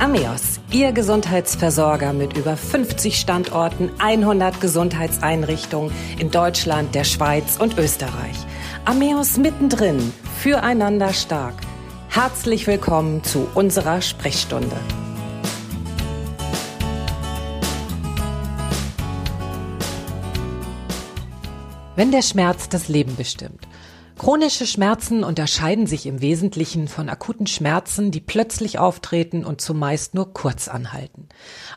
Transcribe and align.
Ameos, 0.00 0.60
Ihr 0.72 0.92
Gesundheitsversorger 0.92 2.14
mit 2.14 2.34
über 2.34 2.56
50 2.56 3.20
Standorten, 3.20 3.90
100 3.98 4.58
Gesundheitseinrichtungen 4.58 5.92
in 6.18 6.30
Deutschland, 6.30 6.94
der 6.94 7.04
Schweiz 7.04 7.58
und 7.58 7.76
Österreich. 7.76 8.38
Ameos 8.86 9.36
mittendrin, 9.36 10.14
füreinander 10.38 11.12
stark. 11.12 11.52
Herzlich 12.08 12.66
willkommen 12.66 13.22
zu 13.24 13.46
unserer 13.54 14.00
Sprechstunde. 14.00 14.74
Wenn 21.94 22.10
der 22.10 22.22
Schmerz 22.22 22.70
das 22.70 22.88
Leben 22.88 23.16
bestimmt. 23.16 23.69
Chronische 24.20 24.66
Schmerzen 24.66 25.24
unterscheiden 25.24 25.86
sich 25.86 26.04
im 26.04 26.20
Wesentlichen 26.20 26.88
von 26.88 27.08
akuten 27.08 27.46
Schmerzen, 27.46 28.10
die 28.10 28.20
plötzlich 28.20 28.78
auftreten 28.78 29.46
und 29.46 29.62
zumeist 29.62 30.14
nur 30.14 30.34
kurz 30.34 30.68
anhalten. 30.68 31.26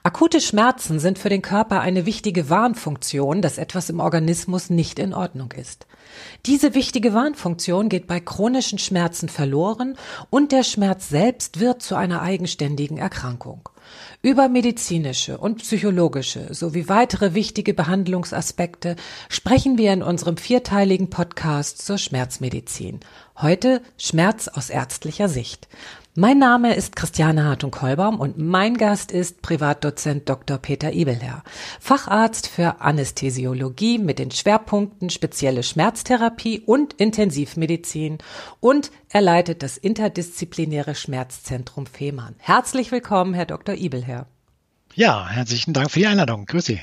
Akute 0.04 0.42
Schmerzen 0.42 1.00
sind 1.00 1.18
für 1.18 1.30
den 1.30 1.42
Körper 1.42 1.80
eine 1.80 2.06
wichtige 2.06 2.50
Warnfunktion, 2.50 3.42
dass 3.42 3.58
etwas 3.58 3.90
im 3.90 4.02
Organismus 4.02 4.70
nicht 4.70 5.00
in 5.00 5.14
Ordnung 5.14 5.54
ist. 5.54 5.88
Diese 6.46 6.76
wichtige 6.76 7.14
Warnfunktion 7.14 7.88
geht 7.88 8.08
bei 8.08 8.20
chronischen 8.20 8.78
Schmerzen 8.78 9.30
verloren 9.30 9.96
und 10.30 10.52
der 10.52 10.64
Schmerz 10.64 11.08
selbst 11.08 11.62
wird 11.62 11.82
zu 11.82 11.96
einer 11.96 12.22
eigenständigen 12.22 12.98
Erkrankung. 12.98 13.70
Über 14.26 14.48
medizinische 14.48 15.38
und 15.38 15.58
psychologische 15.58 16.54
sowie 16.54 16.88
weitere 16.88 17.34
wichtige 17.34 17.74
Behandlungsaspekte 17.74 18.96
sprechen 19.28 19.78
wir 19.78 19.92
in 19.92 20.02
unserem 20.02 20.38
vierteiligen 20.38 21.10
Podcast 21.10 21.86
zur 21.86 21.98
Schmerzmedizin. 21.98 23.02
Heute 23.36 23.82
Schmerz 23.98 24.48
aus 24.48 24.70
ärztlicher 24.70 25.28
Sicht. 25.28 25.68
Mein 26.16 26.38
Name 26.38 26.76
ist 26.76 26.96
Christiane 26.96 27.44
Hartung-Kolbaum 27.44 28.20
und 28.20 28.38
mein 28.38 28.78
Gast 28.78 29.12
ist 29.12 29.42
Privatdozent 29.42 30.30
Dr. 30.30 30.60
Peter 30.60 30.94
Ibelherr, 30.94 31.42
Facharzt 31.80 32.48
für 32.48 32.82
Anästhesiologie 32.82 33.98
mit 33.98 34.20
den 34.20 34.30
Schwerpunkten 34.30 35.10
spezielle 35.10 35.64
Schmerztherapie 35.64 36.60
und 36.60 36.94
Intensivmedizin 36.94 38.20
und 38.60 38.92
er 39.10 39.22
leitet 39.22 39.64
das 39.64 39.78
interdisziplinäre 39.80 40.94
Schmerzzentrum 40.94 41.88
Fehmarn. 41.88 42.36
Herzlich 42.38 42.92
willkommen, 42.92 43.34
Herr 43.34 43.48
Dr. 43.48 43.74
Ibelherr. 43.74 44.28
Ja, 44.94 45.28
herzlichen 45.28 45.74
Dank 45.74 45.90
für 45.90 45.98
die 45.98 46.06
Einladung. 46.06 46.46
Grüß 46.46 46.66
Sie. 46.66 46.80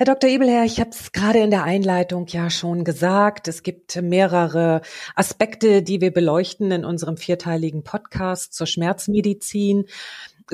Herr 0.00 0.06
Dr. 0.06 0.30
Ebelherr, 0.30 0.64
ich 0.64 0.78
habe 0.78 0.90
es 0.90 1.10
gerade 1.10 1.40
in 1.40 1.50
der 1.50 1.64
Einleitung 1.64 2.28
ja 2.28 2.50
schon 2.50 2.84
gesagt. 2.84 3.48
Es 3.48 3.64
gibt 3.64 4.00
mehrere 4.00 4.80
Aspekte, 5.16 5.82
die 5.82 6.00
wir 6.00 6.12
beleuchten 6.12 6.70
in 6.70 6.84
unserem 6.84 7.16
vierteiligen 7.16 7.82
Podcast 7.82 8.54
zur 8.54 8.68
Schmerzmedizin. 8.68 9.86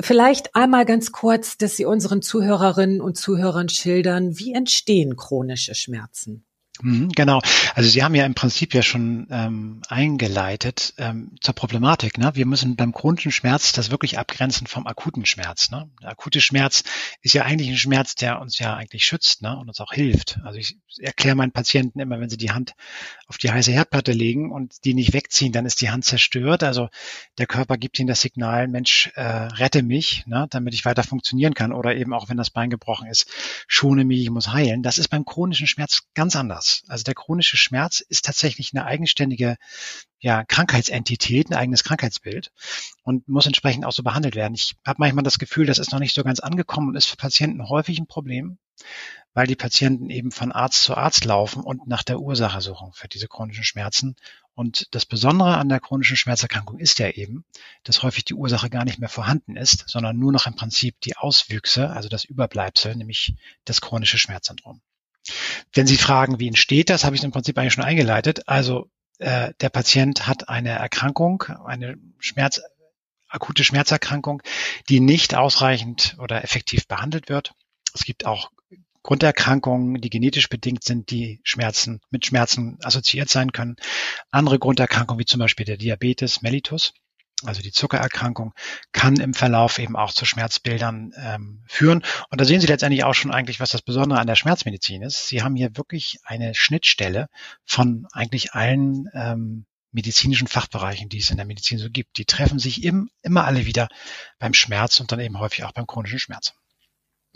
Vielleicht 0.01 0.55
einmal 0.55 0.83
ganz 0.85 1.11
kurz, 1.11 1.59
dass 1.59 1.77
Sie 1.77 1.85
unseren 1.85 2.23
Zuhörerinnen 2.23 3.01
und 3.01 3.17
Zuhörern 3.17 3.69
schildern, 3.69 4.39
wie 4.39 4.51
entstehen 4.51 5.15
chronische 5.15 5.75
Schmerzen? 5.75 6.43
Mhm, 6.81 7.09
genau. 7.09 7.41
Also 7.73 7.89
Sie 7.89 8.03
haben 8.03 8.15
ja 8.15 8.25
im 8.25 8.35
Prinzip 8.35 8.73
ja 8.73 8.81
schon 8.81 9.27
ähm, 9.31 9.81
eingeleitet 9.87 10.93
ähm, 10.97 11.31
zur 11.39 11.55
Problematik. 11.55 12.17
Ne? 12.17 12.31
Wir 12.35 12.45
müssen 12.45 12.75
beim 12.75 12.91
chronischen 12.91 13.31
Schmerz 13.31 13.71
das 13.71 13.91
wirklich 13.91 14.19
abgrenzen 14.19 14.67
vom 14.67 14.85
akuten 14.85 15.25
Schmerz. 15.25 15.71
Ne? 15.71 15.89
Der 16.01 16.09
akute 16.09 16.41
Schmerz 16.41 16.83
ist 17.21 17.33
ja 17.33 17.43
eigentlich 17.43 17.69
ein 17.69 17.77
Schmerz, 17.77 18.15
der 18.15 18.41
uns 18.41 18.59
ja 18.59 18.75
eigentlich 18.75 19.05
schützt 19.05 19.41
ne? 19.41 19.57
und 19.57 19.69
uns 19.69 19.79
auch 19.79 19.93
hilft. 19.93 20.39
Also 20.43 20.59
ich 20.59 20.77
erkläre 20.99 21.35
meinen 21.35 21.51
Patienten 21.51 21.99
immer, 21.99 22.19
wenn 22.19 22.29
sie 22.29 22.37
die 22.37 22.51
Hand 22.51 22.73
auf 23.27 23.37
die 23.37 23.51
heiße 23.51 23.71
Herdplatte 23.71 24.11
legen 24.11 24.51
und 24.51 24.83
die 24.83 24.93
nicht 24.93 25.13
wegziehen, 25.13 25.53
dann 25.53 25.65
ist 25.65 25.79
die 25.79 25.91
Hand 25.91 26.03
zerstört. 26.03 26.63
Also 26.63 26.89
der 27.37 27.47
Körper 27.47 27.77
gibt 27.77 27.99
ihnen 27.99 28.07
das 28.07 28.21
Signal, 28.21 28.67
Mensch, 28.67 29.11
äh, 29.15 29.21
rette 29.21 29.81
mich, 29.81 30.25
ne? 30.27 30.47
damit 30.49 30.73
ich 30.73 30.83
weiter 30.83 31.03
funktionieren 31.03 31.53
kann. 31.53 31.71
Oder 31.71 31.95
eben 31.95 32.13
auch, 32.13 32.27
wenn 32.27 32.37
das 32.37 32.49
Bein 32.49 32.69
gebrochen 32.69 33.07
ist, 33.07 33.27
schone 33.67 34.03
mich, 34.03 34.21
ich 34.21 34.29
muss 34.29 34.51
heilen. 34.51 34.83
Das 34.83 34.97
ist 34.97 35.07
beim 35.07 35.23
chronischen 35.23 35.67
Schmerz 35.67 36.03
ganz 36.13 36.35
anders. 36.35 36.64
Schmerz. 36.65 36.83
Also 36.87 37.03
der 37.03 37.13
chronische 37.13 37.57
Schmerz 37.57 37.99
ist 37.99 38.25
tatsächlich 38.25 38.73
eine 38.73 38.85
eigenständige 38.85 39.57
ja, 40.19 40.43
Krankheitsentität, 40.43 41.49
ein 41.49 41.55
eigenes 41.55 41.83
Krankheitsbild 41.83 42.51
und 43.03 43.27
muss 43.27 43.45
entsprechend 43.45 43.85
auch 43.85 43.91
so 43.91 44.03
behandelt 44.03 44.35
werden. 44.35 44.55
Ich 44.55 44.75
habe 44.85 44.97
manchmal 44.99 45.23
das 45.23 45.39
Gefühl, 45.39 45.65
das 45.65 45.79
ist 45.79 45.91
noch 45.91 45.99
nicht 45.99 46.15
so 46.15 46.23
ganz 46.23 46.39
angekommen 46.39 46.89
und 46.89 46.95
ist 46.95 47.07
für 47.07 47.17
Patienten 47.17 47.67
häufig 47.69 47.99
ein 47.99 48.07
Problem, 48.07 48.57
weil 49.33 49.47
die 49.47 49.55
Patienten 49.55 50.09
eben 50.09 50.31
von 50.31 50.51
Arzt 50.51 50.83
zu 50.83 50.95
Arzt 50.95 51.25
laufen 51.25 51.61
und 51.63 51.87
nach 51.87 52.03
der 52.03 52.19
Ursache 52.19 52.61
suchen 52.61 52.91
für 52.93 53.07
diese 53.07 53.27
chronischen 53.27 53.63
Schmerzen. 53.63 54.15
Und 54.55 54.87
das 54.91 55.05
Besondere 55.05 55.57
an 55.57 55.69
der 55.69 55.81
chronischen 55.81 56.17
Schmerzerkrankung 56.17 56.79
ist 56.79 56.97
ja 56.99 57.09
eben, 57.09 57.43
dass 57.83 58.01
häufig 58.01 58.23
die 58.23 58.33
Ursache 58.33 58.69
gar 58.69 58.85
nicht 58.85 58.99
mehr 58.99 59.09
vorhanden 59.09 59.57
ist, 59.57 59.83
sondern 59.87 60.17
nur 60.17 60.31
noch 60.31 60.47
im 60.47 60.55
Prinzip 60.55 60.99
die 61.01 61.17
Auswüchse, 61.17 61.89
also 61.89 62.07
das 62.09 62.23
Überbleibsel, 62.23 62.95
nämlich 62.95 63.35
das 63.65 63.81
chronische 63.81 64.17
Schmerzsyndrom. 64.17 64.81
Wenn 65.73 65.87
Sie 65.87 65.97
fragen, 65.97 66.39
wie 66.39 66.47
entsteht 66.47 66.89
das, 66.89 67.03
habe 67.03 67.15
ich 67.15 67.23
im 67.23 67.31
Prinzip 67.31 67.57
eigentlich 67.57 67.73
schon 67.73 67.83
eingeleitet. 67.83 68.47
Also 68.47 68.89
äh, 69.19 69.53
der 69.59 69.69
Patient 69.69 70.27
hat 70.27 70.49
eine 70.49 70.69
Erkrankung, 70.69 71.43
eine 71.65 71.97
Schmerz, 72.19 72.61
akute 73.27 73.63
Schmerzerkrankung, 73.63 74.41
die 74.89 74.99
nicht 74.99 75.35
ausreichend 75.35 76.15
oder 76.19 76.43
effektiv 76.43 76.87
behandelt 76.87 77.29
wird. 77.29 77.53
Es 77.93 78.03
gibt 78.03 78.25
auch 78.25 78.51
Grunderkrankungen, 79.03 80.01
die 80.01 80.09
genetisch 80.09 80.49
bedingt 80.49 80.83
sind, 80.83 81.11
die 81.11 81.39
Schmerzen 81.43 82.01
mit 82.09 82.25
Schmerzen 82.25 82.79
assoziiert 82.81 83.29
sein 83.29 83.51
können. 83.51 83.75
Andere 84.31 84.57
Grunderkrankungen 84.57 85.19
wie 85.19 85.25
zum 85.25 85.39
Beispiel 85.39 85.65
der 85.65 85.77
Diabetes 85.77 86.41
mellitus 86.41 86.93
also 87.45 87.61
die 87.61 87.71
Zuckererkrankung, 87.71 88.53
kann 88.91 89.15
im 89.17 89.33
Verlauf 89.33 89.79
eben 89.79 89.95
auch 89.95 90.13
zu 90.13 90.25
Schmerzbildern 90.25 91.13
ähm, 91.17 91.63
führen. 91.67 92.03
Und 92.29 92.41
da 92.41 92.45
sehen 92.45 92.61
Sie 92.61 92.67
letztendlich 92.67 93.03
auch 93.03 93.13
schon 93.13 93.31
eigentlich, 93.31 93.59
was 93.59 93.69
das 93.69 93.81
Besondere 93.81 94.19
an 94.19 94.27
der 94.27 94.35
Schmerzmedizin 94.35 95.01
ist. 95.01 95.27
Sie 95.27 95.43
haben 95.43 95.55
hier 95.55 95.77
wirklich 95.77 96.19
eine 96.23 96.53
Schnittstelle 96.55 97.27
von 97.65 98.07
eigentlich 98.11 98.53
allen 98.53 99.09
ähm, 99.13 99.65
medizinischen 99.91 100.47
Fachbereichen, 100.47 101.09
die 101.09 101.19
es 101.19 101.31
in 101.31 101.37
der 101.37 101.45
Medizin 101.45 101.77
so 101.77 101.89
gibt. 101.89 102.17
Die 102.17 102.25
treffen 102.25 102.59
sich 102.59 102.83
im, 102.83 103.09
immer 103.21 103.45
alle 103.45 103.65
wieder 103.65 103.87
beim 104.39 104.53
Schmerz 104.53 104.99
und 104.99 105.11
dann 105.11 105.21
eben 105.21 105.39
häufig 105.39 105.63
auch 105.63 105.71
beim 105.71 105.87
chronischen 105.87 106.19
Schmerz. 106.19 106.53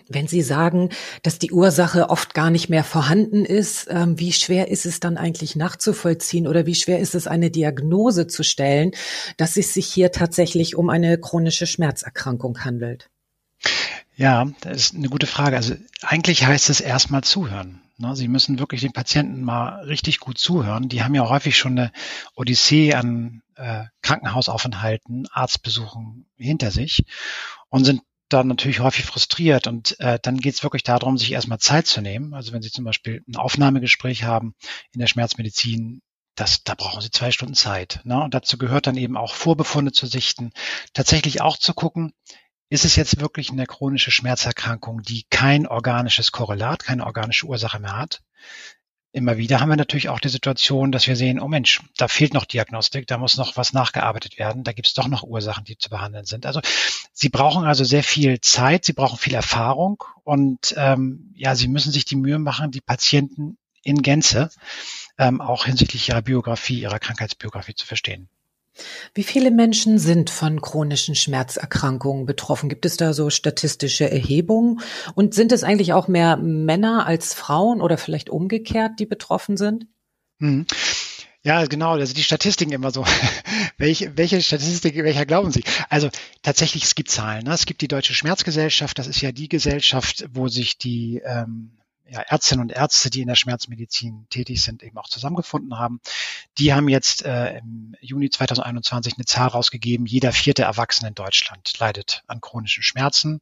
Wenn 0.09 0.27
Sie 0.27 0.41
sagen, 0.41 0.89
dass 1.21 1.37
die 1.37 1.51
Ursache 1.51 2.09
oft 2.09 2.33
gar 2.33 2.49
nicht 2.49 2.67
mehr 2.67 2.83
vorhanden 2.83 3.45
ist, 3.45 3.87
ähm, 3.91 4.19
wie 4.19 4.33
schwer 4.33 4.69
ist 4.69 4.87
es 4.87 4.99
dann 4.99 5.17
eigentlich 5.17 5.55
nachzuvollziehen 5.55 6.47
oder 6.47 6.65
wie 6.65 6.75
schwer 6.75 6.99
ist 6.99 7.13
es, 7.13 7.27
eine 7.27 7.51
Diagnose 7.51 8.25
zu 8.25 8.43
stellen, 8.43 8.91
dass 9.37 9.55
es 9.55 9.73
sich 9.73 9.85
hier 9.85 10.11
tatsächlich 10.11 10.75
um 10.75 10.89
eine 10.89 11.19
chronische 11.19 11.67
Schmerzerkrankung 11.67 12.65
handelt? 12.65 13.09
Ja, 14.15 14.51
das 14.61 14.77
ist 14.77 14.95
eine 14.95 15.09
gute 15.09 15.27
Frage. 15.27 15.55
Also 15.55 15.75
eigentlich 16.01 16.45
heißt 16.45 16.69
es 16.69 16.81
erstmal 16.81 17.23
zuhören. 17.23 17.81
Ne? 17.99 18.15
Sie 18.15 18.27
müssen 18.27 18.59
wirklich 18.59 18.81
den 18.81 18.93
Patienten 18.93 19.43
mal 19.43 19.83
richtig 19.85 20.19
gut 20.19 20.39
zuhören. 20.39 20.89
Die 20.89 21.03
haben 21.03 21.15
ja 21.15 21.29
häufig 21.29 21.57
schon 21.57 21.77
eine 21.77 21.91
Odyssee 22.35 22.95
an 22.95 23.43
äh, 23.55 23.85
Krankenhausaufenthalten, 24.01 25.27
Arztbesuchen 25.31 26.25
hinter 26.35 26.71
sich 26.71 27.03
und 27.69 27.83
sind 27.83 28.01
dann 28.29 28.47
natürlich 28.47 28.79
häufig 28.79 29.05
frustriert 29.05 29.67
und 29.67 29.99
äh, 29.99 30.19
dann 30.21 30.37
geht 30.37 30.55
es 30.55 30.63
wirklich 30.63 30.83
darum, 30.83 31.17
sich 31.17 31.31
erstmal 31.31 31.59
Zeit 31.59 31.87
zu 31.87 32.01
nehmen. 32.01 32.33
Also 32.33 32.53
wenn 32.53 32.61
Sie 32.61 32.71
zum 32.71 32.85
Beispiel 32.85 33.23
ein 33.27 33.35
Aufnahmegespräch 33.35 34.23
haben 34.23 34.55
in 34.91 34.99
der 34.99 35.07
Schmerzmedizin, 35.07 36.01
das, 36.35 36.63
da 36.63 36.75
brauchen 36.75 37.01
Sie 37.01 37.11
zwei 37.11 37.31
Stunden 37.31 37.55
Zeit. 37.55 38.01
Ne? 38.03 38.21
Und 38.21 38.33
dazu 38.33 38.57
gehört 38.57 38.87
dann 38.87 38.97
eben 38.97 39.17
auch 39.17 39.33
Vorbefunde 39.33 39.91
zu 39.91 40.05
sichten, 40.05 40.51
tatsächlich 40.93 41.41
auch 41.41 41.57
zu 41.57 41.73
gucken, 41.73 42.13
ist 42.69 42.85
es 42.85 42.95
jetzt 42.95 43.19
wirklich 43.19 43.51
eine 43.51 43.65
chronische 43.65 44.11
Schmerzerkrankung, 44.11 45.01
die 45.01 45.25
kein 45.31 45.65
organisches 45.65 46.31
Korrelat, 46.31 46.83
keine 46.83 47.05
organische 47.05 47.47
Ursache 47.47 47.79
mehr 47.79 47.97
hat? 47.97 48.21
Immer 49.11 49.37
wieder 49.37 49.59
haben 49.59 49.69
wir 49.69 49.75
natürlich 49.75 50.09
auch 50.09 50.19
die 50.19 50.29
Situation, 50.29 50.91
dass 50.91 51.07
wir 51.07 51.15
sehen, 51.15 51.39
oh 51.39 51.47
Mensch, 51.47 51.81
da 51.97 52.07
fehlt 52.07 52.33
noch 52.33 52.45
Diagnostik, 52.45 53.07
da 53.07 53.17
muss 53.17 53.37
noch 53.37 53.57
was 53.57 53.73
nachgearbeitet 53.73 54.37
werden, 54.37 54.63
da 54.63 54.71
gibt 54.71 54.87
es 54.87 54.93
doch 54.93 55.07
noch 55.07 55.23
Ursachen, 55.23 55.63
die 55.63 55.77
zu 55.77 55.89
behandeln 55.89 56.25
sind. 56.25 56.45
Also 56.45 56.61
Sie 57.11 57.29
brauchen 57.29 57.65
also 57.65 57.83
sehr 57.83 58.03
viel 58.03 58.39
Zeit, 58.41 58.85
Sie 58.85 58.93
brauchen 58.93 59.17
viel 59.17 59.33
Erfahrung 59.33 60.03
und 60.23 60.73
ähm, 60.77 61.33
ja, 61.35 61.55
Sie 61.55 61.67
müssen 61.67 61.91
sich 61.91 62.05
die 62.05 62.15
Mühe 62.15 62.39
machen, 62.39 62.71
die 62.71 62.81
Patienten 62.81 63.57
in 63.83 64.01
Gänze 64.01 64.49
ähm, 65.17 65.41
auch 65.41 65.65
hinsichtlich 65.65 66.09
ihrer 66.09 66.21
Biografie, 66.21 66.81
ihrer 66.81 66.99
Krankheitsbiografie 66.99 67.75
zu 67.75 67.85
verstehen. 67.85 68.29
Wie 69.13 69.23
viele 69.23 69.51
Menschen 69.51 69.99
sind 69.99 70.29
von 70.29 70.61
chronischen 70.61 71.15
Schmerzerkrankungen 71.15 72.25
betroffen? 72.25 72.69
Gibt 72.69 72.85
es 72.85 72.97
da 72.97 73.13
so 73.13 73.29
statistische 73.29 74.09
Erhebungen? 74.09 74.81
Und 75.15 75.33
sind 75.33 75.51
es 75.51 75.63
eigentlich 75.63 75.93
auch 75.93 76.07
mehr 76.07 76.37
Männer 76.37 77.05
als 77.05 77.33
Frauen 77.33 77.81
oder 77.81 77.97
vielleicht 77.97 78.29
umgekehrt, 78.29 78.99
die 78.99 79.05
betroffen 79.05 79.57
sind? 79.57 79.87
Hm. 80.39 80.65
Ja, 81.41 81.65
genau. 81.65 81.91
Also 81.91 82.13
die 82.13 82.23
Statistiken 82.23 82.73
immer 82.73 82.91
so. 82.91 83.05
welche, 83.77 84.17
welche 84.17 84.41
Statistik, 84.41 84.95
welcher 84.95 85.25
glauben 85.25 85.51
Sie? 85.51 85.63
Also 85.89 86.09
tatsächlich, 86.41 86.83
es 86.83 86.95
gibt 86.95 87.09
Zahlen. 87.09 87.45
Ne? 87.45 87.53
Es 87.53 87.65
gibt 87.65 87.81
die 87.81 87.87
Deutsche 87.87 88.13
Schmerzgesellschaft. 88.13 88.99
Das 88.99 89.07
ist 89.07 89.21
ja 89.21 89.31
die 89.31 89.47
Gesellschaft, 89.47 90.25
wo 90.33 90.49
sich 90.49 90.77
die 90.77 91.21
ähm, 91.23 91.79
ja, 92.11 92.21
Ärztinnen 92.21 92.63
und 92.63 92.71
Ärzte, 92.71 93.09
die 93.09 93.21
in 93.21 93.27
der 93.27 93.35
Schmerzmedizin 93.35 94.27
tätig 94.29 94.61
sind, 94.61 94.83
eben 94.83 94.97
auch 94.97 95.09
zusammengefunden 95.09 95.77
haben. 95.77 95.99
Die 96.57 96.73
haben 96.73 96.89
jetzt 96.89 97.23
äh, 97.23 97.57
im 97.57 97.95
Juni 98.01 98.29
2021 98.29 99.15
eine 99.17 99.25
Zahl 99.25 99.49
rausgegeben, 99.49 100.05
jeder 100.05 100.31
vierte 100.31 100.63
Erwachsene 100.63 101.09
in 101.09 101.15
Deutschland 101.15 101.71
leidet 101.79 102.23
an 102.27 102.41
chronischen 102.41 102.83
Schmerzen 102.83 103.41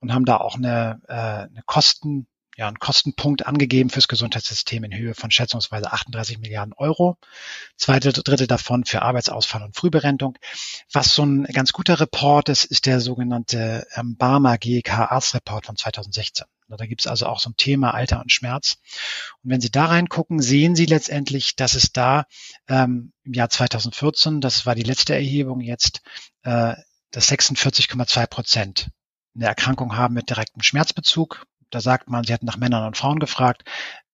und 0.00 0.12
haben 0.12 0.24
da 0.24 0.38
auch 0.38 0.56
eine, 0.56 1.00
äh, 1.08 1.12
eine 1.12 1.62
Kosten 1.66 2.26
ja, 2.58 2.66
einen 2.66 2.80
Kostenpunkt 2.80 3.46
angegeben 3.46 3.88
fürs 3.88 4.08
Gesundheitssystem 4.08 4.82
in 4.82 4.92
Höhe 4.92 5.14
von 5.14 5.30
schätzungsweise 5.30 5.92
38 5.92 6.40
Milliarden 6.40 6.74
Euro. 6.76 7.16
Zweite 7.76 8.12
Drittel 8.12 8.48
davon 8.48 8.84
für 8.84 9.02
Arbeitsausfall 9.02 9.62
und 9.62 9.76
Frühberentung. 9.76 10.36
Was 10.92 11.14
so 11.14 11.22
ein 11.22 11.44
ganz 11.44 11.72
guter 11.72 12.00
Report 12.00 12.48
ist, 12.48 12.64
ist 12.64 12.86
der 12.86 12.98
sogenannte 12.98 13.86
ähm, 13.94 14.16
Barmer 14.16 14.58
GEK 14.58 14.90
Arztreport 14.90 15.66
von 15.66 15.76
2016. 15.76 16.46
Da 16.76 16.86
gibt 16.86 17.00
es 17.00 17.06
also 17.06 17.26
auch 17.26 17.40
so 17.40 17.50
ein 17.50 17.56
Thema 17.56 17.94
Alter 17.94 18.20
und 18.20 18.30
Schmerz. 18.30 18.76
Und 19.42 19.50
wenn 19.50 19.60
Sie 19.60 19.70
da 19.70 19.86
reingucken, 19.86 20.40
sehen 20.40 20.76
Sie 20.76 20.86
letztendlich, 20.86 21.56
dass 21.56 21.74
es 21.74 21.92
da 21.92 22.26
ähm, 22.68 23.12
im 23.24 23.32
Jahr 23.32 23.48
2014, 23.48 24.40
das 24.40 24.66
war 24.66 24.74
die 24.74 24.82
letzte 24.82 25.14
Erhebung 25.14 25.60
jetzt, 25.60 26.02
äh, 26.42 26.74
dass 27.10 27.30
46,2 27.30 28.26
Prozent 28.26 28.90
eine 29.34 29.46
Erkrankung 29.46 29.96
haben 29.96 30.14
mit 30.14 30.28
direktem 30.28 30.62
Schmerzbezug. 30.62 31.46
Da 31.70 31.80
sagt 31.80 32.08
man, 32.08 32.24
sie 32.24 32.32
hatten 32.32 32.46
nach 32.46 32.56
Männern 32.56 32.86
und 32.86 32.96
Frauen 32.96 33.18
gefragt. 33.18 33.64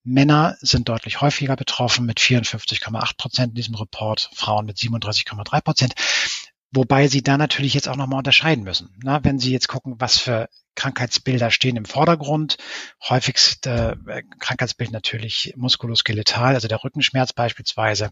Männer 0.04 0.56
sind 0.60 0.88
deutlich 0.88 1.22
häufiger 1.22 1.56
betroffen 1.56 2.04
mit 2.04 2.20
54,8 2.20 3.16
Prozent 3.16 3.48
in 3.50 3.54
diesem 3.54 3.74
Report, 3.74 4.30
Frauen 4.34 4.66
mit 4.66 4.76
37,3 4.76 5.60
Prozent. 5.62 5.94
Wobei 6.74 7.08
sie 7.08 7.22
da 7.22 7.38
natürlich 7.38 7.74
jetzt 7.74 7.88
auch 7.88 7.96
nochmal 7.96 8.18
unterscheiden 8.18 8.64
müssen. 8.64 8.90
Na, 9.02 9.22
wenn 9.22 9.38
Sie 9.38 9.52
jetzt 9.52 9.68
gucken, 9.68 9.94
was 9.98 10.18
für 10.18 10.48
Krankheitsbilder 10.74 11.50
stehen 11.50 11.76
im 11.76 11.84
Vordergrund. 11.84 12.56
Häufigste 13.08 13.96
äh, 14.06 14.22
Krankheitsbild 14.40 14.90
natürlich 14.90 15.54
muskuloskeletal, 15.56 16.54
also 16.54 16.66
der 16.66 16.82
Rückenschmerz 16.82 17.32
beispielsweise 17.32 18.10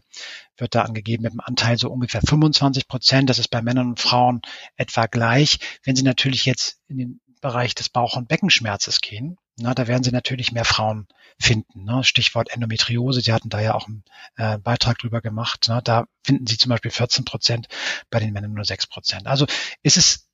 wird 0.57 0.75
da 0.75 0.83
angegeben 0.83 1.23
mit 1.23 1.33
einem 1.33 1.41
Anteil 1.41 1.77
so 1.77 1.89
ungefähr 1.89 2.21
25 2.21 2.87
Prozent. 2.87 3.29
Das 3.29 3.39
ist 3.39 3.49
bei 3.49 3.61
Männern 3.61 3.89
und 3.89 3.99
Frauen 3.99 4.41
etwa 4.77 5.07
gleich. 5.07 5.59
Wenn 5.83 5.95
Sie 5.95 6.03
natürlich 6.03 6.45
jetzt 6.45 6.79
in 6.87 6.97
den 6.97 7.21
Bereich 7.41 7.75
des 7.75 7.89
Bauch- 7.89 8.15
und 8.15 8.29
Beckenschmerzes 8.29 9.01
gehen, 9.01 9.37
na, 9.57 9.73
da 9.73 9.87
werden 9.87 10.03
Sie 10.03 10.11
natürlich 10.11 10.51
mehr 10.51 10.65
Frauen 10.65 11.07
finden. 11.39 11.83
Ne? 11.83 12.03
Stichwort 12.03 12.49
Endometriose, 12.51 13.21
Sie 13.21 13.33
hatten 13.33 13.49
da 13.49 13.59
ja 13.59 13.75
auch 13.75 13.87
einen 13.87 14.03
äh, 14.35 14.57
Beitrag 14.57 14.97
drüber 14.97 15.21
gemacht. 15.21 15.67
Ne? 15.67 15.81
Da 15.83 16.05
finden 16.23 16.47
Sie 16.47 16.57
zum 16.57 16.69
Beispiel 16.69 16.91
14 16.91 17.23
Prozent, 17.25 17.67
bei 18.09 18.19
den 18.19 18.33
Männern 18.33 18.53
nur 18.53 18.65
6 18.65 18.87
Prozent. 18.87 19.27
Also 19.27 19.45
ist 19.83 19.97
es 19.97 20.27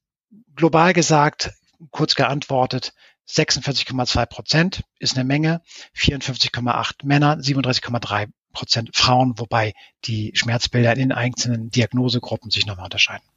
global 0.55 0.93
gesagt, 0.93 1.51
kurz 1.91 2.15
geantwortet, 2.15 2.93
46,2 3.29 4.25
Prozent 4.25 4.83
ist 4.97 5.15
eine 5.15 5.23
Menge, 5.23 5.61
54,8 5.95 7.05
Männer, 7.05 7.37
37,3 7.37 8.29
Prozent 8.53 8.95
Frauen, 8.95 9.37
wobei 9.37 9.73
die 10.05 10.31
Schmerzbilder 10.33 10.93
in 10.93 10.99
den 10.99 11.11
einzelnen 11.11 11.69
Diagnosegruppen 11.69 12.49
sich 12.49 12.65
nochmal 12.65 12.85
unterscheiden. 12.85 13.27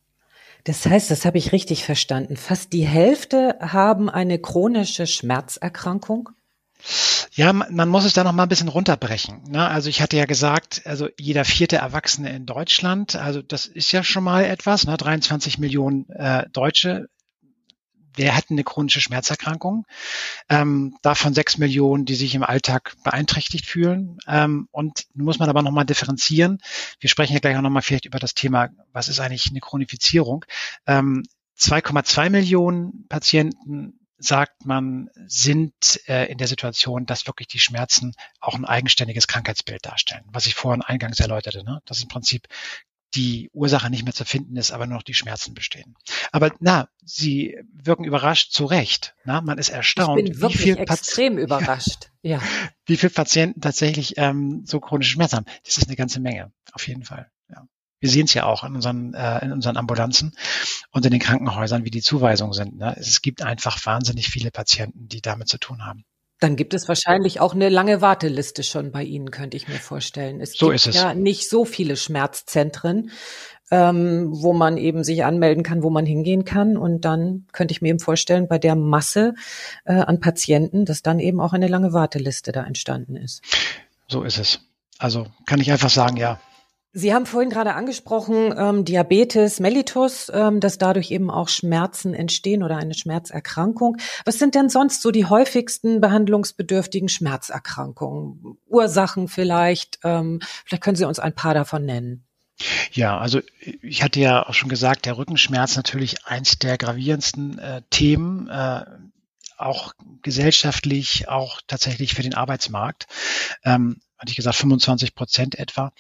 Das 0.65 0.87
heißt, 0.87 1.11
das 1.11 1.25
habe 1.25 1.39
ich 1.39 1.53
richtig 1.53 1.85
verstanden. 1.85 2.37
Fast 2.37 2.73
die 2.73 2.87
Hälfte 2.87 3.57
haben 3.61 4.09
eine 4.09 4.39
chronische 4.39 5.07
Schmerzerkrankung? 5.07 6.31
Ja, 7.35 7.53
man 7.53 7.89
muss 7.89 8.05
es 8.05 8.13
da 8.13 8.25
noch 8.25 8.33
mal 8.33 8.45
ein 8.45 8.49
bisschen 8.49 8.69
runterbrechen. 8.69 9.43
Ne? 9.49 9.67
Also 9.67 9.89
ich 9.89 10.03
hatte 10.03 10.17
ja 10.17 10.27
gesagt, 10.27 10.83
also 10.85 11.09
jeder 11.19 11.45
vierte 11.45 11.77
Erwachsene 11.77 12.35
in 12.35 12.45
Deutschland, 12.45 13.17
also 13.17 13.41
das 13.41 13.67
ist 13.67 13.93
ja 13.93 14.03
schon 14.03 14.25
mal 14.25 14.45
etwas, 14.45 14.87
ne? 14.87 14.97
23 14.97 15.59
Millionen 15.59 16.09
äh, 16.11 16.49
Deutsche 16.53 17.09
wer 18.15 18.37
hat 18.37 18.47
eine 18.51 18.65
chronische 18.65 19.01
Schmerzerkrankung? 19.01 19.87
Ähm, 20.49 20.97
davon 21.03 21.35
sechs 21.35 21.59
Millionen, 21.59 22.05
die 22.05 22.15
sich 22.15 22.35
im 22.35 22.43
Alltag 22.43 22.95
beeinträchtigt 23.05 23.67
fühlen. 23.67 24.19
Ähm, 24.27 24.69
und 24.71 25.07
nun 25.15 25.27
muss 25.27 25.39
man 25.39 25.49
aber 25.49 25.63
nochmal 25.63 25.87
differenzieren. 25.87 26.59
Wir 27.01 27.11
sprechen 27.11 27.35
ja 27.35 27.41
gleich 27.41 27.57
auch 27.57 27.63
nochmal 27.63 27.83
vielleicht 27.83 28.07
über 28.07 28.19
das 28.19 28.35
Thema, 28.35 28.71
was 28.93 29.09
ist 29.09 29.21
eigentlich 29.21 29.49
eine 29.51 29.61
Chronifizierung? 29.61 30.45
Ähm, 30.87 31.25
2,2 31.59 32.31
Millionen 32.31 33.07
Patienten 33.09 33.99
sagt 34.19 34.65
man, 34.65 35.11
sind 35.27 36.01
äh, 36.07 36.31
in 36.31 36.39
der 36.39 36.47
Situation, 36.47 37.07
dass 37.07 37.27
wirklich 37.27 37.49
die 37.49 37.59
Schmerzen 37.59 38.15
auch 38.41 38.55
ein 38.55 38.65
eigenständiges 38.65 39.27
Krankheitsbild 39.27 39.85
darstellen, 39.85 40.25
was 40.29 40.47
ich 40.47 40.55
vorhin 40.55 40.83
eingangs 40.83 41.19
erläuterte. 41.19 41.65
Ne? 41.65 41.81
Das 41.87 41.99
ist 41.99 42.05
im 42.05 42.09
Prinzip 42.09 42.47
die 43.15 43.51
Ursache 43.53 43.91
nicht 43.91 44.05
mehr 44.05 44.15
zu 44.15 44.25
finden 44.25 44.57
ist, 44.57 44.71
aber 44.71 44.87
nur 44.87 44.97
noch 44.97 45.03
die 45.03 45.15
Schmerzen 45.15 45.55
bestehen. 45.55 45.95
Aber 46.31 46.53
na, 46.61 46.89
sie 47.05 47.59
wirken 47.73 48.05
überrascht 48.05 48.53
zu 48.53 48.65
Recht. 48.65 49.15
Na, 49.25 49.41
man 49.41 49.59
ist 49.59 49.69
erstaunt, 49.69 50.19
ich 50.19 50.25
bin 50.25 50.41
wirklich 50.41 50.61
wie 50.61 50.63
viel 50.63 50.79
extrem 50.79 51.35
Pat 51.37 51.45
überrascht. 51.45 52.11
Ja. 52.23 52.41
Wie 52.87 52.97
viele 52.97 53.11
Patienten 53.11 53.61
tatsächlich 53.61 54.15
ähm, 54.17 54.63
so 54.65 54.81
chronische 54.81 55.13
Schmerzen 55.13 55.37
haben. 55.37 55.47
Das 55.65 55.77
ist 55.77 55.89
eine 55.89 55.97
ganze 55.97 56.21
Menge, 56.21 56.53
auf 56.73 56.87
jeden 56.89 57.05
Fall. 57.05 57.31
Ja. 57.51 57.67
Wir 58.01 58.09
sehen 58.09 58.25
es 58.25 58.35
ja 58.35 58.45
auch 58.47 58.65
in 58.65 58.75
unseren, 58.75 59.15
äh, 59.15 59.45
in 59.45 59.53
unseren 59.53 59.77
Ambulanzen 59.77 60.35
und 60.91 61.05
in 61.05 61.13
den 61.13 61.21
Krankenhäusern, 61.21 61.85
wie 61.85 61.91
die 61.91 62.03
Zuweisungen 62.03 62.53
sind. 62.53 62.77
Ne? 62.77 62.97
Es 62.99 63.23
gibt 63.23 63.43
einfach 63.43 63.85
wahnsinnig 63.87 64.29
viele 64.29 64.51
Patienten, 64.51 65.09
die 65.09 65.21
damit 65.21 65.49
zu 65.49 65.59
tun 65.59 65.85
haben. 65.85 66.05
Dann 66.43 66.57
gibt 66.57 66.75
es 66.75 66.89
wahrscheinlich 66.89 67.39
auch 67.39 67.55
eine 67.55 67.69
lange 67.69 68.01
Warteliste 68.01 68.65
schon 68.65 68.91
bei 68.91 69.05
Ihnen, 69.05 69.31
könnte 69.31 69.57
ich 69.57 69.69
mir 69.69 69.77
vorstellen. 69.77 70.41
Es 70.41 70.55
so 70.55 70.67
gibt 70.67 70.75
ist 70.75 70.87
es. 70.89 70.97
ja 70.97 71.15
nicht 71.15 71.49
so 71.49 71.65
viele 71.65 71.97
Schmerzzentren, 71.97 73.13
ähm, 73.71 74.27
wo 74.33 74.53
man 74.53 74.77
eben 74.77 75.05
sich 75.05 75.25
anmelden 75.25 75.63
kann, 75.63 75.85
wo 75.85 75.91
man 75.91 76.05
hingehen 76.05 76.45
kann. 76.45 76.77
Und 76.77 77.05
dann 77.05 77.47
könnte 77.53 77.71
ich 77.71 77.81
mir 77.81 77.91
eben 77.91 78.01
vorstellen, 78.01 78.49
bei 78.49 78.59
der 78.59 78.75
Masse 78.75 79.35
äh, 79.85 79.93
an 79.93 80.19
Patienten, 80.19 80.85
dass 80.85 81.01
dann 81.03 81.21
eben 81.21 81.41
auch 81.41 81.53
eine 81.53 81.69
lange 81.69 81.93
Warteliste 81.93 82.51
da 82.51 82.65
entstanden 82.65 83.15
ist. 83.15 83.43
So 84.09 84.25
ist 84.25 84.39
es. 84.39 84.59
Also 84.99 85.29
kann 85.47 85.61
ich 85.61 85.71
einfach 85.71 85.91
sagen, 85.91 86.17
ja, 86.17 86.41
Sie 86.95 87.15
haben 87.15 87.25
vorhin 87.25 87.49
gerade 87.49 87.75
angesprochen, 87.75 88.55
ähm, 88.57 88.85
Diabetes 88.85 89.61
mellitus, 89.61 90.31
ähm, 90.33 90.61
dass 90.61 90.77
dadurch 90.77 91.11
eben 91.11 91.31
auch 91.31 91.49
Schmerzen 91.49 92.13
entstehen 92.13 92.63
oder 92.63 92.77
eine 92.77 92.93
Schmerzerkrankung. 92.93 93.97
Was 94.27 94.39
sind 94.39 94.55
denn 94.55 94.69
sonst 94.69 95.01
so 95.01 95.11
die 95.11 95.25
häufigsten 95.25 96.03
behandlungsbedürftigen 96.03 97.09
Schmerzerkrankungen? 97.09 98.59
Ursachen 98.67 99.29
vielleicht? 99.29 100.01
Ähm, 100.05 100.41
vielleicht 100.67 100.83
können 100.83 100.97
Sie 100.97 101.07
uns 101.07 101.19
ein 101.19 101.35
paar 101.35 101.55
davon 101.55 101.87
nennen. 101.87 102.27
Ja, 102.93 103.19
also 103.19 103.41
ich 103.81 104.03
hatte 104.03 104.21
ja 104.21 104.47
auch 104.47 104.55
schon 104.55 104.69
gesagt, 104.69 105.07
der 105.07 105.17
Rückenschmerz 105.17 105.77
natürlich 105.77 106.27
eins 106.27 106.59
der 106.59 106.77
gravierendsten 106.77 107.59
äh, 107.59 107.83
Themen. 107.89 108.49
Äh, 108.49 108.85
auch 109.57 109.95
gesellschaftlich, 110.23 111.29
auch 111.29 111.61
tatsächlich 111.67 112.15
für 112.15 112.23
den 112.23 112.35
Arbeitsmarkt. 112.35 113.07
Ähm, 113.65 114.01
hatte 114.19 114.31
ich 114.31 114.37
gesagt, 114.37 114.57
25 114.57 115.15
Prozent 115.15 115.59
etwa. 115.59 115.93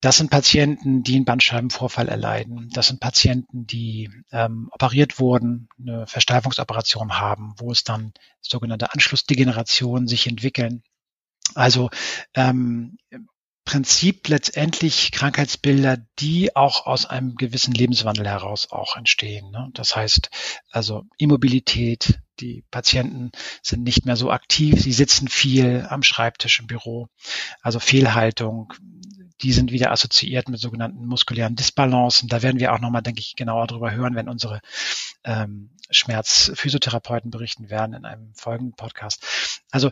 Das 0.00 0.18
sind 0.18 0.30
Patienten, 0.30 1.02
die 1.02 1.16
einen 1.16 1.24
Bandscheibenvorfall 1.24 2.08
erleiden. 2.08 2.68
Das 2.72 2.88
sind 2.88 3.00
Patienten, 3.00 3.66
die 3.66 4.10
ähm, 4.30 4.68
operiert 4.72 5.18
wurden, 5.18 5.68
eine 5.78 6.06
Versteifungsoperation 6.06 7.18
haben, 7.18 7.54
wo 7.58 7.72
es 7.72 7.82
dann 7.82 8.12
sogenannte 8.40 8.92
Anschlussdegenerationen 8.92 10.06
sich 10.06 10.26
entwickeln. 10.26 10.82
Also 11.54 11.88
ähm, 12.34 12.98
Prinzip 13.66 14.28
letztendlich 14.28 15.10
Krankheitsbilder, 15.10 15.98
die 16.20 16.54
auch 16.54 16.86
aus 16.86 17.04
einem 17.04 17.34
gewissen 17.34 17.74
Lebenswandel 17.74 18.24
heraus 18.24 18.70
auch 18.70 18.96
entstehen. 18.96 19.50
Ne? 19.50 19.70
Das 19.74 19.96
heißt 19.96 20.30
also 20.70 21.02
Immobilität, 21.18 22.20
die 22.38 22.64
Patienten 22.70 23.32
sind 23.62 23.82
nicht 23.82 24.06
mehr 24.06 24.14
so 24.14 24.30
aktiv, 24.30 24.80
sie 24.80 24.92
sitzen 24.92 25.26
viel 25.26 25.84
am 25.90 26.04
Schreibtisch 26.04 26.60
im 26.60 26.68
Büro, 26.68 27.08
also 27.60 27.80
Fehlhaltung, 27.80 28.72
die 29.42 29.52
sind 29.52 29.70
wieder 29.70 29.92
assoziiert 29.92 30.48
mit 30.48 30.60
sogenannten 30.60 31.06
muskulären 31.06 31.56
Disbalancen. 31.56 32.28
Da 32.28 32.42
werden 32.42 32.60
wir 32.60 32.72
auch 32.72 32.80
nochmal, 32.80 33.02
denke 33.02 33.20
ich, 33.20 33.36
genauer 33.36 33.66
drüber 33.66 33.92
hören, 33.92 34.14
wenn 34.14 34.28
unsere 34.28 34.60
ähm, 35.24 35.70
Schmerzphysiotherapeuten 35.90 37.30
berichten 37.30 37.70
werden 37.70 37.94
in 37.94 38.04
einem 38.04 38.32
folgenden 38.34 38.74
Podcast. 38.74 39.24
Also 39.70 39.90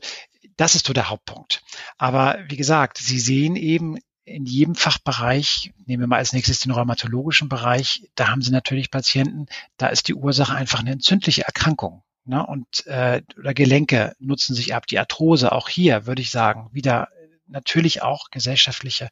das 0.56 0.74
ist 0.74 0.86
so 0.86 0.92
der 0.92 1.10
Hauptpunkt. 1.10 1.62
Aber 1.98 2.38
wie 2.48 2.56
gesagt, 2.56 2.98
Sie 2.98 3.18
sehen 3.18 3.56
eben 3.56 3.98
in 4.24 4.46
jedem 4.46 4.74
Fachbereich, 4.74 5.72
nehmen 5.84 6.02
wir 6.02 6.06
mal 6.06 6.16
als 6.16 6.32
nächstes 6.32 6.60
den 6.60 6.72
rheumatologischen 6.72 7.48
Bereich, 7.48 8.08
da 8.14 8.28
haben 8.28 8.40
Sie 8.40 8.50
natürlich 8.50 8.90
Patienten, 8.90 9.46
da 9.76 9.88
ist 9.88 10.08
die 10.08 10.14
Ursache 10.14 10.54
einfach 10.54 10.80
eine 10.80 10.92
entzündliche 10.92 11.42
Erkrankung. 11.42 12.02
Ne? 12.24 12.44
Und 12.44 12.86
äh, 12.86 13.22
oder 13.38 13.52
Gelenke 13.52 14.14
nutzen 14.18 14.54
sich 14.54 14.74
ab. 14.74 14.86
Die 14.86 14.98
Arthrose, 14.98 15.52
auch 15.52 15.68
hier 15.68 16.06
würde 16.06 16.22
ich 16.22 16.30
sagen, 16.30 16.70
wieder 16.72 17.08
natürlich 17.54 18.02
auch 18.02 18.30
gesellschaftliche 18.30 19.08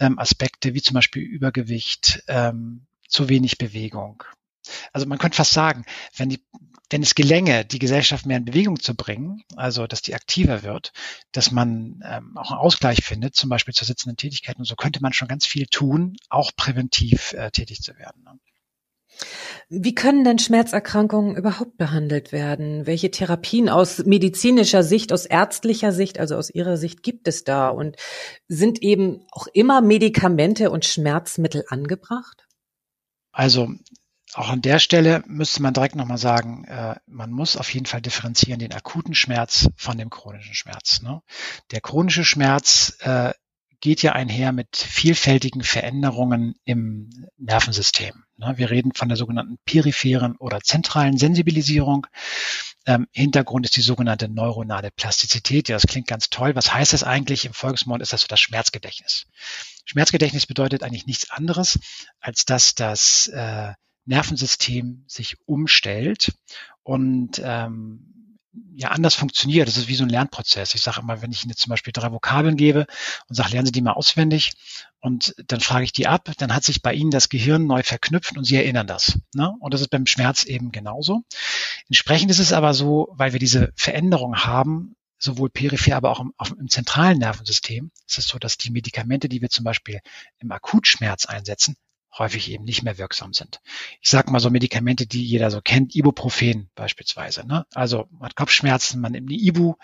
ähm, 0.00 0.18
Aspekte 0.18 0.74
wie 0.74 0.82
zum 0.82 0.94
Beispiel 0.94 1.22
Übergewicht, 1.22 2.24
ähm, 2.26 2.86
zu 3.08 3.28
wenig 3.28 3.58
Bewegung. 3.58 4.24
Also 4.92 5.06
man 5.06 5.18
könnte 5.18 5.36
fast 5.36 5.52
sagen, 5.52 5.84
wenn, 6.16 6.28
die, 6.28 6.44
wenn 6.90 7.02
es 7.02 7.14
gelänge, 7.14 7.64
die 7.64 7.78
Gesellschaft 7.78 8.26
mehr 8.26 8.38
in 8.38 8.44
Bewegung 8.44 8.80
zu 8.80 8.96
bringen, 8.96 9.44
also 9.54 9.86
dass 9.86 10.02
die 10.02 10.14
aktiver 10.14 10.64
wird, 10.64 10.92
dass 11.30 11.52
man 11.52 12.02
ähm, 12.04 12.36
auch 12.36 12.50
einen 12.50 12.60
Ausgleich 12.60 13.04
findet, 13.04 13.36
zum 13.36 13.48
Beispiel 13.48 13.74
zur 13.74 13.86
sitzenden 13.86 14.16
Tätigkeit 14.16 14.56
und 14.56 14.64
so 14.64 14.74
könnte 14.74 15.00
man 15.00 15.12
schon 15.12 15.28
ganz 15.28 15.46
viel 15.46 15.66
tun, 15.66 16.16
auch 16.28 16.50
präventiv 16.56 17.32
äh, 17.34 17.50
tätig 17.52 17.82
zu 17.82 17.96
werden. 17.96 18.24
Ne? 18.24 18.38
Wie 19.68 19.94
können 19.94 20.24
denn 20.24 20.38
Schmerzerkrankungen 20.38 21.36
überhaupt 21.36 21.76
behandelt 21.76 22.32
werden? 22.32 22.86
Welche 22.86 23.10
Therapien 23.10 23.68
aus 23.68 24.04
medizinischer 24.04 24.82
Sicht, 24.82 25.12
aus 25.12 25.26
ärztlicher 25.26 25.92
Sicht, 25.92 26.20
also 26.20 26.36
aus 26.36 26.50
Ihrer 26.50 26.76
Sicht 26.76 27.02
gibt 27.02 27.26
es 27.26 27.42
da? 27.44 27.68
Und 27.68 27.96
sind 28.46 28.82
eben 28.82 29.24
auch 29.32 29.48
immer 29.48 29.80
Medikamente 29.80 30.70
und 30.70 30.84
Schmerzmittel 30.84 31.64
angebracht? 31.68 32.46
Also 33.32 33.70
auch 34.34 34.48
an 34.50 34.60
der 34.60 34.78
Stelle 34.78 35.22
müsste 35.26 35.62
man 35.62 35.72
direkt 35.72 35.96
nochmal 35.96 36.18
sagen, 36.18 36.64
äh, 36.64 36.96
man 37.06 37.30
muss 37.30 37.56
auf 37.56 37.72
jeden 37.72 37.86
Fall 37.86 38.02
differenzieren 38.02 38.58
den 38.58 38.72
akuten 38.72 39.14
Schmerz 39.14 39.68
von 39.76 39.98
dem 39.98 40.10
chronischen 40.10 40.54
Schmerz. 40.54 41.00
Ne? 41.02 41.22
Der 41.70 41.80
chronische 41.80 42.24
Schmerz 42.24 42.98
äh, 43.00 43.32
geht 43.80 44.02
ja 44.02 44.12
einher 44.12 44.52
mit 44.52 44.76
vielfältigen 44.76 45.62
Veränderungen 45.62 46.54
im 46.64 47.10
Nervensystem. 47.38 48.24
Ne? 48.36 48.54
Wir 48.56 48.70
reden 48.70 48.92
von 48.94 49.08
der 49.08 49.16
sogenannten 49.16 49.58
peripheren 49.64 50.36
oder 50.36 50.60
zentralen 50.60 51.16
Sensibilisierung. 51.18 52.06
Ähm, 52.86 53.06
Hintergrund 53.12 53.66
ist 53.66 53.76
die 53.76 53.82
sogenannte 53.82 54.28
neuronale 54.28 54.90
Plastizität. 54.90 55.68
Ja, 55.68 55.76
das 55.76 55.86
klingt 55.86 56.06
ganz 56.06 56.30
toll. 56.30 56.54
Was 56.54 56.72
heißt 56.72 56.92
das 56.92 57.02
eigentlich? 57.02 57.44
Im 57.44 57.52
Volksmund 57.52 58.02
ist 58.02 58.12
das 58.12 58.22
so 58.22 58.26
das 58.28 58.40
Schmerzgedächtnis. 58.40 59.26
Schmerzgedächtnis 59.84 60.46
bedeutet 60.46 60.82
eigentlich 60.82 61.06
nichts 61.06 61.30
anderes, 61.30 61.78
als 62.20 62.44
dass 62.44 62.74
das 62.74 63.28
äh, 63.28 63.72
Nervensystem 64.04 65.04
sich 65.08 65.36
umstellt 65.46 66.32
und 66.82 67.40
ähm, 67.44 68.15
ja 68.74 68.90
anders 68.90 69.14
funktioniert. 69.14 69.68
Das 69.68 69.76
ist 69.76 69.88
wie 69.88 69.94
so 69.94 70.04
ein 70.04 70.10
Lernprozess. 70.10 70.74
Ich 70.74 70.82
sage 70.82 71.00
immer, 71.00 71.22
wenn 71.22 71.32
ich 71.32 71.42
Ihnen 71.42 71.50
jetzt 71.50 71.62
zum 71.62 71.70
Beispiel 71.70 71.92
drei 71.92 72.12
Vokabeln 72.12 72.56
gebe 72.56 72.86
und 73.28 73.34
sage, 73.34 73.50
lernen 73.50 73.66
Sie 73.66 73.72
die 73.72 73.82
mal 73.82 73.92
auswendig 73.92 74.52
und 75.00 75.34
dann 75.46 75.60
frage 75.60 75.84
ich 75.84 75.92
die 75.92 76.06
ab, 76.06 76.30
dann 76.38 76.54
hat 76.54 76.64
sich 76.64 76.82
bei 76.82 76.92
Ihnen 76.92 77.10
das 77.10 77.28
Gehirn 77.28 77.66
neu 77.66 77.82
verknüpft 77.82 78.36
und 78.36 78.44
Sie 78.44 78.56
erinnern 78.56 78.86
das. 78.86 79.18
Ne? 79.34 79.52
Und 79.60 79.74
das 79.74 79.80
ist 79.80 79.90
beim 79.90 80.06
Schmerz 80.06 80.44
eben 80.44 80.72
genauso. 80.72 81.22
Entsprechend 81.88 82.30
ist 82.30 82.38
es 82.38 82.52
aber 82.52 82.74
so, 82.74 83.08
weil 83.12 83.32
wir 83.32 83.40
diese 83.40 83.72
Veränderung 83.76 84.36
haben, 84.44 84.96
sowohl 85.18 85.48
peripher, 85.48 85.96
aber 85.96 86.10
auch 86.10 86.20
im, 86.20 86.32
auch 86.36 86.50
im 86.50 86.68
zentralen 86.68 87.18
Nervensystem, 87.18 87.90
ist 88.06 88.18
es 88.18 88.26
so, 88.26 88.38
dass 88.38 88.58
die 88.58 88.70
Medikamente, 88.70 89.28
die 89.28 89.40
wir 89.40 89.48
zum 89.48 89.64
Beispiel 89.64 90.00
im 90.38 90.52
Akutschmerz 90.52 91.26
einsetzen, 91.26 91.76
häufig 92.18 92.50
eben 92.50 92.64
nicht 92.64 92.82
mehr 92.82 92.98
wirksam 92.98 93.32
sind. 93.32 93.60
Ich 94.00 94.10
sage 94.10 94.30
mal 94.30 94.40
so 94.40 94.50
Medikamente, 94.50 95.06
die 95.06 95.24
jeder 95.24 95.50
so 95.50 95.60
kennt, 95.60 95.94
Ibuprofen 95.94 96.70
beispielsweise. 96.74 97.46
Ne? 97.46 97.66
Also 97.74 98.06
man 98.10 98.28
hat 98.28 98.36
Kopfschmerzen, 98.36 99.00
man 99.00 99.12
nimmt 99.12 99.30
eine 99.30 99.38
Ibu, 99.38 99.74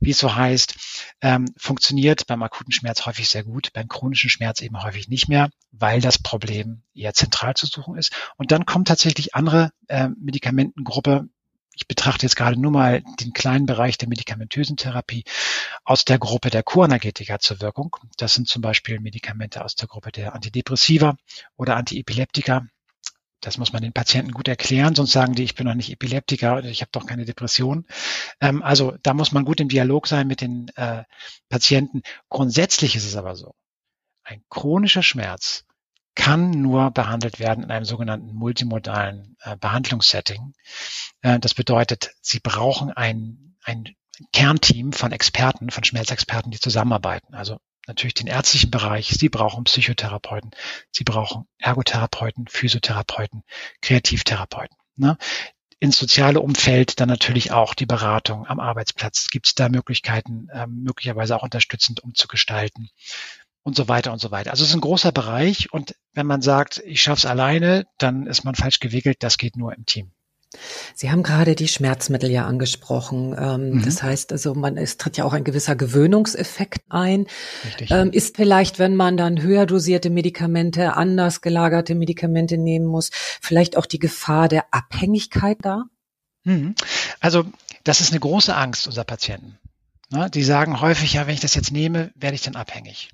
wie 0.00 0.10
es 0.10 0.18
so 0.18 0.34
heißt, 0.34 0.74
ähm, 1.20 1.46
funktioniert 1.56 2.26
beim 2.26 2.42
akuten 2.42 2.72
Schmerz 2.72 3.06
häufig 3.06 3.28
sehr 3.28 3.44
gut, 3.44 3.72
beim 3.72 3.88
chronischen 3.88 4.30
Schmerz 4.30 4.62
eben 4.62 4.82
häufig 4.82 5.08
nicht 5.08 5.28
mehr, 5.28 5.50
weil 5.72 6.00
das 6.00 6.18
Problem 6.18 6.82
eher 6.94 7.14
zentral 7.14 7.54
zu 7.54 7.66
suchen 7.66 7.96
ist. 7.96 8.12
Und 8.36 8.52
dann 8.52 8.66
kommt 8.66 8.88
tatsächlich 8.88 9.34
andere 9.34 9.72
äh, 9.88 10.08
Medikamentengruppe, 10.18 11.28
ich 11.80 11.88
betrachte 11.88 12.26
jetzt 12.26 12.36
gerade 12.36 12.60
nur 12.60 12.70
mal 12.70 13.02
den 13.20 13.32
kleinen 13.32 13.64
Bereich 13.64 13.96
der 13.96 14.08
medikamentösen 14.08 14.76
Therapie 14.76 15.24
aus 15.82 16.04
der 16.04 16.18
Gruppe 16.18 16.50
der 16.50 16.62
Koanergetika 16.62 17.38
zur 17.38 17.62
Wirkung. 17.62 17.96
Das 18.18 18.34
sind 18.34 18.48
zum 18.48 18.60
Beispiel 18.60 19.00
Medikamente 19.00 19.64
aus 19.64 19.76
der 19.76 19.88
Gruppe 19.88 20.12
der 20.12 20.34
Antidepressiva 20.34 21.16
oder 21.56 21.76
Antiepileptika. 21.76 22.66
Das 23.40 23.56
muss 23.56 23.72
man 23.72 23.80
den 23.80 23.94
Patienten 23.94 24.32
gut 24.32 24.48
erklären, 24.48 24.94
sonst 24.94 25.12
sagen 25.12 25.34
die, 25.34 25.44
ich 25.44 25.54
bin 25.54 25.66
noch 25.66 25.74
nicht 25.74 25.90
Epileptiker 25.90 26.58
oder 26.58 26.68
ich 26.68 26.82
habe 26.82 26.90
doch 26.92 27.06
keine 27.06 27.24
Depression. 27.24 27.86
Ähm, 28.42 28.62
also 28.62 28.94
da 29.02 29.14
muss 29.14 29.32
man 29.32 29.46
gut 29.46 29.60
im 29.60 29.70
Dialog 29.70 30.06
sein 30.06 30.26
mit 30.26 30.42
den 30.42 30.68
äh, 30.76 31.04
Patienten. 31.48 32.02
Grundsätzlich 32.28 32.94
ist 32.94 33.06
es 33.06 33.16
aber 33.16 33.36
so, 33.36 33.54
ein 34.22 34.42
chronischer 34.50 35.02
Schmerz 35.02 35.64
kann 36.14 36.50
nur 36.50 36.90
behandelt 36.90 37.38
werden 37.38 37.64
in 37.64 37.70
einem 37.70 37.84
sogenannten 37.84 38.34
multimodalen 38.34 39.36
äh, 39.40 39.56
Behandlungssetting. 39.56 40.54
Äh, 41.22 41.38
das 41.38 41.54
bedeutet, 41.54 42.12
Sie 42.20 42.40
brauchen 42.40 42.90
ein, 42.92 43.56
ein 43.64 43.84
Kernteam 44.32 44.92
von 44.92 45.12
Experten, 45.12 45.70
von 45.70 45.84
Schmerzexperten, 45.84 46.50
die 46.50 46.60
zusammenarbeiten. 46.60 47.34
Also 47.34 47.58
natürlich 47.86 48.14
den 48.14 48.26
ärztlichen 48.26 48.70
Bereich. 48.70 49.08
Sie 49.08 49.28
brauchen 49.28 49.64
Psychotherapeuten, 49.64 50.50
Sie 50.90 51.04
brauchen 51.04 51.46
Ergotherapeuten, 51.58 52.46
Physiotherapeuten, 52.48 53.42
Kreativtherapeuten. 53.80 54.76
Ne? 54.96 55.16
ins 55.80 55.98
soziale 55.98 56.40
Umfeld 56.40 57.00
dann 57.00 57.08
natürlich 57.08 57.52
auch 57.52 57.74
die 57.74 57.86
Beratung 57.86 58.46
am 58.46 58.60
Arbeitsplatz. 58.60 59.28
Gibt 59.28 59.46
es 59.46 59.54
da 59.54 59.70
Möglichkeiten, 59.70 60.48
ähm, 60.52 60.82
möglicherweise 60.82 61.34
auch 61.34 61.42
unterstützend 61.42 62.00
umzugestalten? 62.00 62.90
Und 63.62 63.76
so 63.76 63.88
weiter 63.88 64.12
und 64.12 64.20
so 64.20 64.30
weiter. 64.30 64.50
Also 64.50 64.64
es 64.64 64.70
ist 64.70 64.74
ein 64.74 64.80
großer 64.80 65.12
Bereich 65.12 65.72
und 65.72 65.94
wenn 66.14 66.26
man 66.26 66.42
sagt, 66.42 66.82
ich 66.84 67.02
schaffe 67.02 67.20
es 67.20 67.26
alleine, 67.26 67.86
dann 67.98 68.26
ist 68.26 68.44
man 68.44 68.54
falsch 68.54 68.80
gewickelt. 68.80 69.18
Das 69.20 69.38
geht 69.38 69.56
nur 69.56 69.74
im 69.74 69.86
Team. 69.86 70.12
Sie 70.96 71.10
haben 71.10 71.22
gerade 71.22 71.54
die 71.54 71.68
Schmerzmittel 71.68 72.28
ja 72.30 72.44
angesprochen. 72.46 73.36
Ähm, 73.38 73.70
mhm. 73.70 73.84
Das 73.84 74.02
heißt 74.02 74.32
also, 74.32 74.54
man 74.54 74.76
es 74.76 74.96
tritt 74.96 75.16
ja 75.16 75.24
auch 75.24 75.32
ein 75.32 75.44
gewisser 75.44 75.76
Gewöhnungseffekt 75.76 76.82
ein. 76.88 77.26
Richtig. 77.64 77.90
Ähm, 77.92 78.10
ist 78.10 78.36
vielleicht, 78.36 78.78
wenn 78.80 78.96
man 78.96 79.16
dann 79.16 79.42
höher 79.42 79.66
dosierte 79.66 80.10
Medikamente, 80.10 80.96
anders 80.96 81.40
gelagerte 81.40 81.94
Medikamente 81.94 82.58
nehmen 82.58 82.86
muss, 82.86 83.10
vielleicht 83.12 83.76
auch 83.76 83.86
die 83.86 84.00
Gefahr 84.00 84.48
der 84.48 84.64
Abhängigkeit 84.72 85.58
da? 85.62 85.84
Mhm. 86.42 86.74
Also 87.20 87.44
das 87.84 88.00
ist 88.00 88.10
eine 88.10 88.20
große 88.20 88.54
Angst 88.54 88.86
unserer 88.86 89.04
Patienten. 89.04 89.58
Die 90.34 90.42
sagen 90.42 90.80
häufig, 90.80 91.12
ja, 91.12 91.28
wenn 91.28 91.34
ich 91.34 91.40
das 91.40 91.54
jetzt 91.54 91.70
nehme, 91.70 92.10
werde 92.16 92.34
ich 92.34 92.42
dann 92.42 92.56
abhängig. 92.56 93.10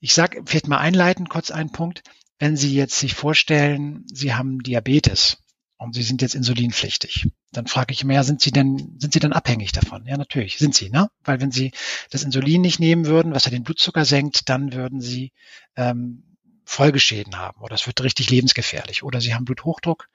Ich 0.00 0.14
sage 0.14 0.42
vielleicht 0.46 0.68
mal 0.68 0.78
einleitend 0.78 1.28
kurz 1.28 1.50
einen 1.50 1.72
Punkt. 1.72 2.02
Wenn 2.38 2.56
Sie 2.56 2.74
jetzt 2.74 2.98
sich 2.98 3.14
vorstellen, 3.14 4.04
Sie 4.12 4.34
haben 4.34 4.62
Diabetes 4.62 5.38
und 5.76 5.94
Sie 5.94 6.02
sind 6.02 6.22
jetzt 6.22 6.34
insulinpflichtig, 6.34 7.28
dann 7.52 7.66
frage 7.66 7.92
ich 7.92 8.02
immer, 8.02 8.14
ja, 8.14 8.24
sind 8.24 8.40
Sie 8.40 8.50
denn, 8.50 8.96
sind 8.98 9.12
Sie 9.12 9.20
denn 9.20 9.32
abhängig 9.32 9.72
davon? 9.72 10.06
Ja, 10.06 10.16
natürlich, 10.16 10.58
sind 10.58 10.74
Sie, 10.74 10.90
ne? 10.90 11.10
Weil 11.24 11.40
wenn 11.40 11.50
Sie 11.50 11.72
das 12.10 12.22
Insulin 12.24 12.62
nicht 12.62 12.80
nehmen 12.80 13.06
würden, 13.06 13.34
was 13.34 13.44
ja 13.44 13.50
den 13.50 13.62
Blutzucker 13.62 14.04
senkt, 14.04 14.48
dann 14.48 14.72
würden 14.72 15.00
Sie 15.00 15.32
ähm, 15.76 16.24
Folgeschäden 16.64 17.36
haben 17.36 17.60
oder 17.60 17.74
es 17.74 17.86
wird 17.86 18.02
richtig 18.02 18.30
lebensgefährlich. 18.30 19.02
Oder 19.02 19.20
Sie 19.20 19.34
haben 19.34 19.44
Bluthochdruck, 19.44 20.08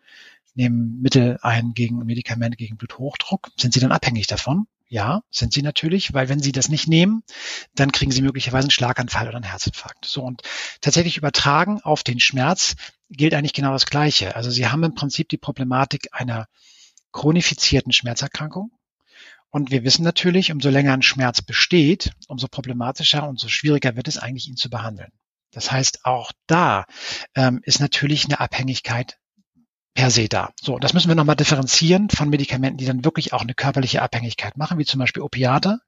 nehmen 0.56 1.02
Mittel 1.02 1.38
ein 1.42 1.74
gegen 1.74 1.98
Medikamente 2.00 2.58
gegen 2.58 2.78
Bluthochdruck. 2.78 3.52
Sind 3.58 3.74
Sie 3.74 3.80
dann 3.80 3.92
abhängig 3.92 4.28
davon? 4.28 4.68
Ja, 4.90 5.22
sind 5.30 5.54
sie 5.54 5.62
natürlich, 5.62 6.14
weil 6.14 6.30
wenn 6.30 6.40
sie 6.40 6.54
das 6.54 6.70
nicht 6.70 6.88
nehmen, 6.88 7.24
dann 7.76 7.92
kriegen 7.92 8.12
sie 8.12 8.22
möglicherweise 8.22 8.66
einen 8.66 8.72
Schlaganfall 8.72 9.28
oder 9.28 9.36
einen 9.36 9.44
Herzinfarkt. 9.44 10.06
So 10.06 10.24
und 10.24 10.44
tatsächlich 10.80 11.18
übertragen 11.18 11.82
auf 11.82 12.04
den 12.04 12.22
Schmerz 12.22 12.76
gilt 13.10 13.34
eigentlich 13.34 13.54
genau 13.54 13.74
das 13.74 13.86
Gleiche. 13.86 14.36
Also 14.36 14.50
sie 14.50 14.68
haben 14.68 14.84
im 14.84 14.96
Prinzip 14.96 15.28
die 15.28 15.38
Problematik 15.38 16.08
einer 16.14 16.48
chronifizierten 17.12 17.92
Schmerzerkrankung. 17.92 18.72
Und 19.50 19.72
wir 19.72 19.84
wissen 19.84 20.04
natürlich, 20.04 20.52
umso 20.52 20.70
länger 20.70 20.94
ein 20.94 21.02
Schmerz 21.02 21.42
besteht, 21.42 22.12
umso 22.28 22.48
problematischer, 22.48 23.28
und 23.28 23.40
so 23.40 23.48
schwieriger 23.48 23.96
wird 23.96 24.08
es 24.08 24.18
eigentlich, 24.18 24.48
ihn 24.48 24.58
zu 24.58 24.70
behandeln. 24.70 25.12
Das 25.52 25.72
heißt, 25.72 26.06
auch 26.06 26.32
da 26.46 26.86
ähm, 27.34 27.62
ist 27.64 27.80
natürlich 27.80 28.26
eine 28.26 28.40
Abhängigkeit 28.40 29.18
per 29.98 30.12
se 30.12 30.30
da. 30.30 30.54
So, 30.62 30.78
das 30.78 30.94
müssen 30.94 31.08
wir 31.08 31.16
nochmal 31.16 31.36
differenzieren 31.36 32.12
von 32.12 32.30
Medikamenten, 32.30 32.78
die 32.78 32.86
dann 32.86 33.04
wirklich 33.04 33.34
auch 33.34 33.42
eine 33.42 33.56
körperliche 33.56 34.04
Abhängigkeit 34.04 34.56
machen, 34.56 34.78
wie 34.78 34.86
zum 34.86 35.00
Beispiel 35.00 35.24
Opiate 35.24 35.80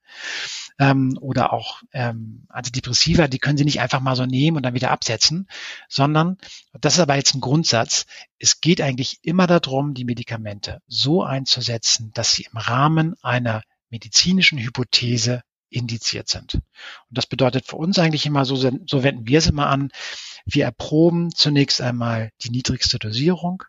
ähm, 0.79 1.15
oder 1.21 1.53
auch 1.53 1.83
ähm, 1.93 2.47
Antidepressiva, 2.49 3.27
die 3.27 3.37
können 3.37 3.59
Sie 3.59 3.65
nicht 3.65 3.81
einfach 3.81 3.99
mal 3.99 4.15
so 4.15 4.25
nehmen 4.25 4.57
und 4.57 4.63
dann 4.63 4.73
wieder 4.73 4.89
absetzen, 4.89 5.47
sondern, 5.87 6.39
das 6.73 6.95
ist 6.95 7.01
aber 7.01 7.17
jetzt 7.17 7.35
ein 7.35 7.39
Grundsatz, 7.39 8.07
es 8.39 8.61
geht 8.61 8.81
eigentlich 8.81 9.19
immer 9.21 9.45
darum, 9.45 9.93
die 9.93 10.05
Medikamente 10.05 10.81
so 10.87 11.21
einzusetzen, 11.21 12.09
dass 12.15 12.33
sie 12.33 12.47
im 12.51 12.57
Rahmen 12.57 13.13
einer 13.21 13.61
medizinischen 13.91 14.57
Hypothese 14.57 15.43
indiziert 15.69 16.29
sind. 16.29 16.55
Und 16.55 16.63
das 17.11 17.27
bedeutet 17.27 17.67
für 17.67 17.75
uns 17.75 17.99
eigentlich 17.99 18.25
immer 18.25 18.43
so, 18.43 18.55
so 18.55 19.03
wenden 19.03 19.27
wir 19.27 19.37
es 19.37 19.45
immer 19.45 19.67
an, 19.67 19.91
wir 20.45 20.65
erproben 20.65 21.29
zunächst 21.29 21.79
einmal 21.79 22.31
die 22.41 22.49
niedrigste 22.49 22.97
Dosierung, 22.97 23.65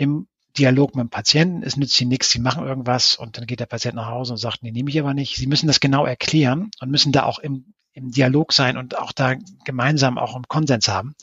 im 0.00 0.28
Dialog 0.56 0.96
mit 0.96 1.04
dem 1.04 1.10
Patienten. 1.10 1.62
Es 1.62 1.76
nützt 1.76 2.00
ihnen 2.00 2.08
nichts, 2.08 2.30
sie 2.30 2.38
machen 2.38 2.66
irgendwas 2.66 3.14
und 3.14 3.36
dann 3.36 3.46
geht 3.46 3.60
der 3.60 3.66
Patient 3.66 3.96
nach 3.96 4.08
Hause 4.08 4.32
und 4.32 4.38
sagt, 4.38 4.62
nee, 4.62 4.72
nehme 4.72 4.88
ich 4.88 4.98
aber 4.98 5.12
nicht. 5.12 5.36
Sie 5.36 5.46
müssen 5.46 5.66
das 5.66 5.78
genau 5.78 6.06
erklären 6.06 6.70
und 6.80 6.90
müssen 6.90 7.12
da 7.12 7.24
auch 7.24 7.38
im, 7.38 7.74
im 7.92 8.10
Dialog 8.10 8.54
sein 8.54 8.78
und 8.78 8.96
auch 8.96 9.12
da 9.12 9.34
gemeinsam 9.64 10.16
auch 10.16 10.34
im 10.34 10.48
Konsens 10.48 10.88
haben, 10.88 11.14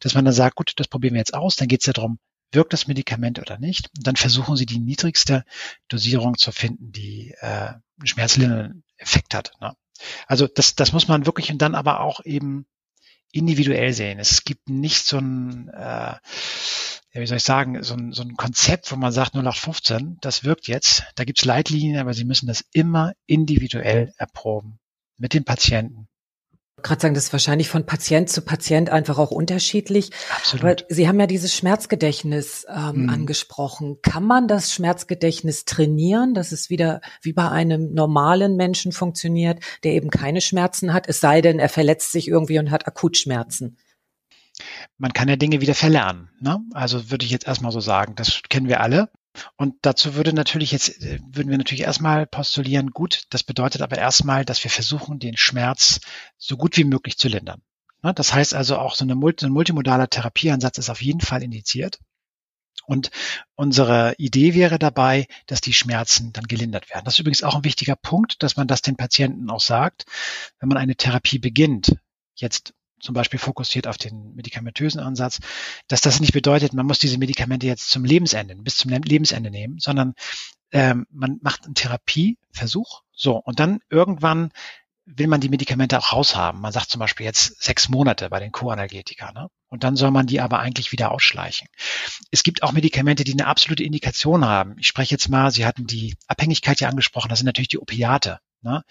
dass 0.00 0.14
man 0.14 0.24
dann 0.24 0.32
sagt, 0.32 0.56
gut, 0.56 0.72
das 0.76 0.88
probieren 0.88 1.12
wir 1.12 1.20
jetzt 1.20 1.34
aus. 1.34 1.56
Dann 1.56 1.68
geht 1.68 1.80
es 1.80 1.86
ja 1.86 1.92
darum, 1.92 2.18
wirkt 2.50 2.72
das 2.72 2.86
Medikament 2.86 3.38
oder 3.38 3.58
nicht. 3.58 3.90
Und 3.96 4.06
dann 4.06 4.16
versuchen 4.16 4.56
sie 4.56 4.66
die 4.66 4.80
niedrigste 4.80 5.44
Dosierung 5.88 6.38
zu 6.38 6.50
finden, 6.50 6.92
die 6.92 7.34
äh, 7.40 7.46
einen 7.46 8.06
schmerzlindernden 8.06 8.84
Effekt 8.96 9.34
hat. 9.34 9.52
Ne? 9.60 9.76
Also 10.26 10.46
das, 10.46 10.74
das 10.74 10.92
muss 10.94 11.08
man 11.08 11.26
wirklich 11.26 11.52
und 11.52 11.58
dann 11.58 11.74
aber 11.74 12.00
auch 12.00 12.24
eben 12.24 12.64
individuell 13.34 13.92
sehen. 13.92 14.18
Es 14.18 14.44
gibt 14.44 14.68
nicht 14.68 15.06
so 15.06 15.18
ein 15.18 15.68
äh, 15.68 16.14
wie 17.20 17.26
soll 17.26 17.36
ich 17.36 17.44
sagen, 17.44 17.80
so 17.84 17.94
ein, 17.94 18.12
so 18.12 18.22
ein 18.22 18.36
Konzept, 18.36 18.90
wo 18.90 18.96
man 18.96 19.12
sagt 19.12 19.34
0815, 19.34 20.18
das 20.20 20.42
wirkt 20.42 20.66
jetzt. 20.66 21.04
Da 21.14 21.24
gibt's 21.24 21.44
Leitlinien, 21.44 21.98
aber 21.98 22.12
Sie 22.12 22.24
müssen 22.24 22.48
das 22.48 22.64
immer 22.72 23.12
individuell 23.26 24.12
erproben 24.16 24.80
mit 25.16 25.32
dem 25.32 25.44
Patienten 25.44 26.08
gerade 26.82 27.00
sagen, 27.00 27.14
das 27.14 27.24
ist 27.24 27.32
wahrscheinlich 27.32 27.68
von 27.68 27.86
Patient 27.86 28.28
zu 28.28 28.42
Patient 28.42 28.90
einfach 28.90 29.18
auch 29.18 29.30
unterschiedlich. 29.30 30.10
Absolut. 30.36 30.64
Aber 30.64 30.94
Sie 30.94 31.08
haben 31.08 31.18
ja 31.18 31.26
dieses 31.26 31.54
Schmerzgedächtnis 31.54 32.66
ähm, 32.68 33.04
mhm. 33.04 33.10
angesprochen. 33.10 33.98
Kann 34.02 34.24
man 34.24 34.48
das 34.48 34.72
Schmerzgedächtnis 34.72 35.64
trainieren, 35.64 36.34
dass 36.34 36.52
es 36.52 36.70
wieder 36.70 37.00
wie 37.22 37.32
bei 37.32 37.48
einem 37.48 37.92
normalen 37.94 38.56
Menschen 38.56 38.92
funktioniert, 38.92 39.60
der 39.82 39.92
eben 39.92 40.10
keine 40.10 40.40
Schmerzen 40.40 40.92
hat, 40.92 41.08
es 41.08 41.20
sei 41.20 41.40
denn, 41.40 41.58
er 41.58 41.68
verletzt 41.68 42.12
sich 42.12 42.28
irgendwie 42.28 42.58
und 42.58 42.70
hat 42.70 42.86
Akutschmerzen? 42.86 43.78
Man 44.98 45.12
kann 45.12 45.28
ja 45.28 45.36
Dinge 45.36 45.60
wieder 45.60 45.74
verlernen. 45.74 46.30
Ne? 46.40 46.60
Also 46.72 47.10
würde 47.10 47.24
ich 47.24 47.32
jetzt 47.32 47.46
erstmal 47.46 47.72
so 47.72 47.80
sagen, 47.80 48.14
das 48.14 48.42
kennen 48.48 48.68
wir 48.68 48.80
alle. 48.80 49.10
Und 49.56 49.74
dazu 49.82 50.14
würde 50.14 50.32
natürlich 50.32 50.72
jetzt, 50.72 51.02
äh, 51.02 51.18
würden 51.26 51.50
wir 51.50 51.58
natürlich 51.58 51.84
erstmal 51.84 52.26
postulieren, 52.26 52.90
gut, 52.90 53.24
das 53.30 53.42
bedeutet 53.42 53.82
aber 53.82 53.98
erstmal, 53.98 54.44
dass 54.44 54.62
wir 54.62 54.70
versuchen, 54.70 55.18
den 55.18 55.36
Schmerz 55.36 56.00
so 56.38 56.56
gut 56.56 56.76
wie 56.76 56.84
möglich 56.84 57.18
zu 57.18 57.28
lindern. 57.28 57.62
Ne, 58.02 58.14
das 58.14 58.32
heißt 58.34 58.54
also 58.54 58.78
auch 58.78 58.94
so 58.94 59.04
ein 59.04 59.16
multimodaler 59.16 60.08
Therapieansatz 60.08 60.78
ist 60.78 60.90
auf 60.90 61.02
jeden 61.02 61.20
Fall 61.20 61.42
indiziert. 61.42 61.98
Und 62.86 63.10
unsere 63.54 64.14
Idee 64.18 64.54
wäre 64.54 64.78
dabei, 64.78 65.26
dass 65.46 65.62
die 65.62 65.72
Schmerzen 65.72 66.32
dann 66.34 66.44
gelindert 66.44 66.90
werden. 66.90 67.04
Das 67.06 67.14
ist 67.14 67.20
übrigens 67.20 67.42
auch 67.42 67.54
ein 67.54 67.64
wichtiger 67.64 67.96
Punkt, 67.96 68.42
dass 68.42 68.56
man 68.56 68.68
das 68.68 68.82
den 68.82 68.96
Patienten 68.96 69.48
auch 69.48 69.60
sagt. 69.60 70.04
Wenn 70.60 70.68
man 70.68 70.76
eine 70.76 70.96
Therapie 70.96 71.38
beginnt, 71.38 71.96
jetzt 72.34 72.74
zum 73.04 73.14
Beispiel 73.14 73.38
fokussiert 73.38 73.86
auf 73.86 73.98
den 73.98 74.34
medikamentösen 74.34 75.00
Ansatz, 75.00 75.40
dass 75.88 76.00
das 76.00 76.20
nicht 76.20 76.32
bedeutet, 76.32 76.72
man 76.72 76.86
muss 76.86 76.98
diese 76.98 77.18
Medikamente 77.18 77.66
jetzt 77.66 77.90
zum 77.90 78.04
Lebensende, 78.04 78.56
bis 78.56 78.76
zum 78.76 78.90
Lebensende 78.90 79.50
nehmen, 79.50 79.78
sondern 79.78 80.14
ähm, 80.72 81.06
man 81.10 81.38
macht 81.42 81.64
einen 81.64 81.74
Therapieversuch, 81.74 83.02
so, 83.12 83.36
und 83.36 83.60
dann 83.60 83.80
irgendwann 83.90 84.50
will 85.06 85.26
man 85.26 85.40
die 85.40 85.50
Medikamente 85.50 85.98
auch 85.98 86.12
raushaben. 86.12 86.60
Man 86.60 86.72
sagt 86.72 86.90
zum 86.90 86.98
Beispiel 86.98 87.26
jetzt 87.26 87.62
sechs 87.62 87.88
Monate 87.88 88.30
bei 88.30 88.40
den 88.40 88.52
Co-Analgetika. 88.52 89.32
Ne? 89.32 89.48
Und 89.68 89.84
dann 89.84 89.96
soll 89.96 90.10
man 90.10 90.26
die 90.26 90.40
aber 90.40 90.60
eigentlich 90.60 90.92
wieder 90.92 91.12
ausschleichen. 91.12 91.68
Es 92.30 92.42
gibt 92.42 92.62
auch 92.62 92.72
Medikamente, 92.72 93.22
die 93.22 93.32
eine 93.32 93.46
absolute 93.46 93.84
Indikation 93.84 94.46
haben. 94.46 94.76
Ich 94.78 94.86
spreche 94.86 95.14
jetzt 95.14 95.28
mal, 95.28 95.50
Sie 95.50 95.66
hatten 95.66 95.86
die 95.86 96.16
Abhängigkeit 96.26 96.80
ja 96.80 96.88
angesprochen, 96.88 97.28
das 97.28 97.40
sind 97.40 97.46
natürlich 97.46 97.68
die 97.68 97.78
Opiate. 97.78 98.40
Ne? 98.62 98.82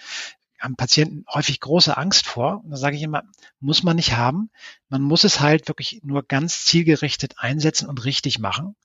Haben 0.63 0.75
Patienten 0.77 1.25
häufig 1.32 1.60
große 1.60 1.96
Angst 1.98 2.25
vor. 2.25 2.62
Und 2.63 2.72
da 2.72 2.77
sage 2.77 2.96
ich 2.96 3.03
immer, 3.03 3.24
muss 3.60 3.84
man 3.84 3.98
nicht 3.98 4.13
haben. 4.13 4.50
Man 4.88 5.01
muss 5.01 5.25
es 5.25 5.41
halt 5.41 5.67
wirklich 5.67 6.00
nur 6.03 6.24
ganz 6.24 6.63
zielgerichtet 6.63 7.36
einsetzen 7.38 7.89
und 7.89 8.05
richtig 8.05 8.39
machen. 8.39 8.75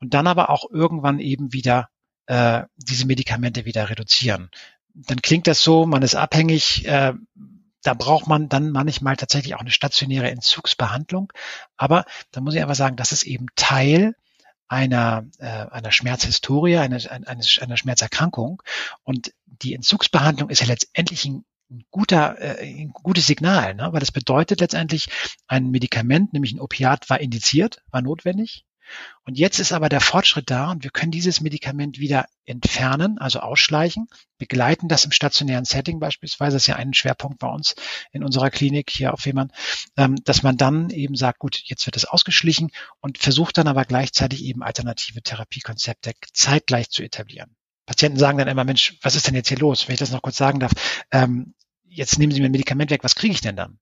Und 0.00 0.12
dann 0.14 0.26
aber 0.26 0.50
auch 0.50 0.70
irgendwann 0.70 1.20
eben 1.20 1.52
wieder 1.52 1.88
äh, 2.26 2.64
diese 2.76 3.06
Medikamente 3.06 3.64
wieder 3.64 3.88
reduzieren. 3.88 4.50
Dann 4.92 5.22
klingt 5.22 5.46
das 5.46 5.62
so, 5.62 5.86
man 5.86 6.02
ist 6.02 6.16
abhängig. 6.16 6.84
Äh, 6.86 7.14
da 7.82 7.94
braucht 7.94 8.26
man 8.26 8.48
dann 8.48 8.70
manchmal 8.70 9.16
tatsächlich 9.16 9.54
auch 9.54 9.60
eine 9.60 9.70
stationäre 9.70 10.30
Entzugsbehandlung. 10.30 11.32
Aber 11.76 12.04
da 12.32 12.40
muss 12.40 12.54
ich 12.54 12.60
einfach 12.60 12.74
sagen, 12.74 12.96
das 12.96 13.12
ist 13.12 13.22
eben 13.22 13.46
Teil 13.54 14.16
einer, 14.70 15.26
äh, 15.38 15.46
einer 15.46 15.90
Schmerzhistorie, 15.90 16.78
einer, 16.78 16.98
einer, 17.10 17.44
einer 17.60 17.76
Schmerzerkrankung. 17.76 18.62
Und 19.02 19.34
die 19.44 19.74
Entzugsbehandlung 19.74 20.48
ist 20.48 20.60
ja 20.60 20.68
letztendlich 20.68 21.24
ein 21.24 21.44
guter, 21.90 22.38
äh, 22.40 22.82
ein 22.82 22.92
gutes 22.92 23.26
Signal, 23.26 23.74
ne? 23.74 23.92
weil 23.92 23.98
das 23.98 24.12
bedeutet 24.12 24.60
letztendlich, 24.60 25.08
ein 25.48 25.70
Medikament, 25.70 26.32
nämlich 26.32 26.52
ein 26.52 26.60
Opiat, 26.60 27.10
war 27.10 27.20
indiziert, 27.20 27.82
war 27.90 28.00
notwendig. 28.00 28.64
Und 29.24 29.38
jetzt 29.38 29.58
ist 29.58 29.72
aber 29.72 29.88
der 29.88 30.00
Fortschritt 30.00 30.50
da 30.50 30.70
und 30.70 30.82
wir 30.82 30.90
können 30.90 31.12
dieses 31.12 31.40
Medikament 31.40 31.98
wieder 31.98 32.26
entfernen, 32.44 33.18
also 33.18 33.40
ausschleichen, 33.40 34.08
begleiten 34.38 34.88
das 34.88 35.04
im 35.04 35.12
stationären 35.12 35.64
Setting 35.64 36.00
beispielsweise, 36.00 36.56
das 36.56 36.64
ist 36.64 36.66
ja 36.66 36.76
ein 36.76 36.94
Schwerpunkt 36.94 37.38
bei 37.38 37.48
uns 37.48 37.74
in 38.12 38.24
unserer 38.24 38.50
Klinik 38.50 38.90
hier 38.90 39.12
auf 39.12 39.20
Fehmarn, 39.20 39.52
ähm, 39.96 40.16
dass 40.24 40.42
man 40.42 40.56
dann 40.56 40.90
eben 40.90 41.14
sagt, 41.14 41.38
gut, 41.38 41.60
jetzt 41.64 41.86
wird 41.86 41.96
es 41.96 42.04
ausgeschlichen 42.04 42.70
und 43.00 43.18
versucht 43.18 43.58
dann 43.58 43.68
aber 43.68 43.84
gleichzeitig 43.84 44.44
eben 44.44 44.62
alternative 44.62 45.22
Therapiekonzepte 45.22 46.12
zeitgleich 46.32 46.90
zu 46.90 47.02
etablieren. 47.02 47.54
Patienten 47.86 48.18
sagen 48.18 48.38
dann 48.38 48.48
immer, 48.48 48.64
Mensch, 48.64 48.98
was 49.02 49.16
ist 49.16 49.26
denn 49.26 49.34
jetzt 49.34 49.48
hier 49.48 49.58
los? 49.58 49.88
Wenn 49.88 49.94
ich 49.94 50.00
das 50.00 50.12
noch 50.12 50.22
kurz 50.22 50.36
sagen 50.36 50.60
darf, 50.60 50.72
ähm, 51.10 51.54
jetzt 51.86 52.18
nehmen 52.18 52.32
Sie 52.32 52.40
mir 52.40 52.46
ein 52.46 52.52
Medikament 52.52 52.90
weg, 52.90 53.04
was 53.04 53.16
kriege 53.16 53.34
ich 53.34 53.40
denn 53.40 53.56
dann? 53.56 53.78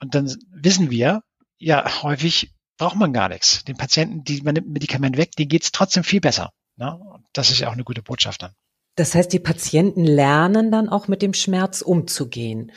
Und 0.00 0.14
dann 0.14 0.34
wissen 0.50 0.90
wir, 0.90 1.22
ja, 1.58 2.02
häufig 2.02 2.52
braucht 2.78 2.96
man 2.96 3.12
gar 3.12 3.28
nichts. 3.28 3.64
Den 3.64 3.76
Patienten, 3.76 4.24
die 4.24 4.42
man 4.42 4.54
nimmt 4.54 4.68
ein 4.68 4.72
Medikament 4.72 5.16
weg, 5.16 5.32
denen 5.32 5.48
geht 5.48 5.62
es 5.62 5.72
trotzdem 5.72 6.04
viel 6.04 6.20
besser. 6.20 6.52
Ne? 6.76 6.98
Das 7.32 7.50
ist 7.50 7.60
ja 7.60 7.68
auch 7.68 7.72
eine 7.72 7.84
gute 7.84 8.02
Botschaft 8.02 8.42
dann. 8.42 8.52
Das 8.96 9.14
heißt, 9.14 9.32
die 9.32 9.38
Patienten 9.38 10.04
lernen 10.04 10.70
dann 10.70 10.88
auch 10.88 11.08
mit 11.08 11.22
dem 11.22 11.32
Schmerz 11.32 11.80
umzugehen. 11.80 12.72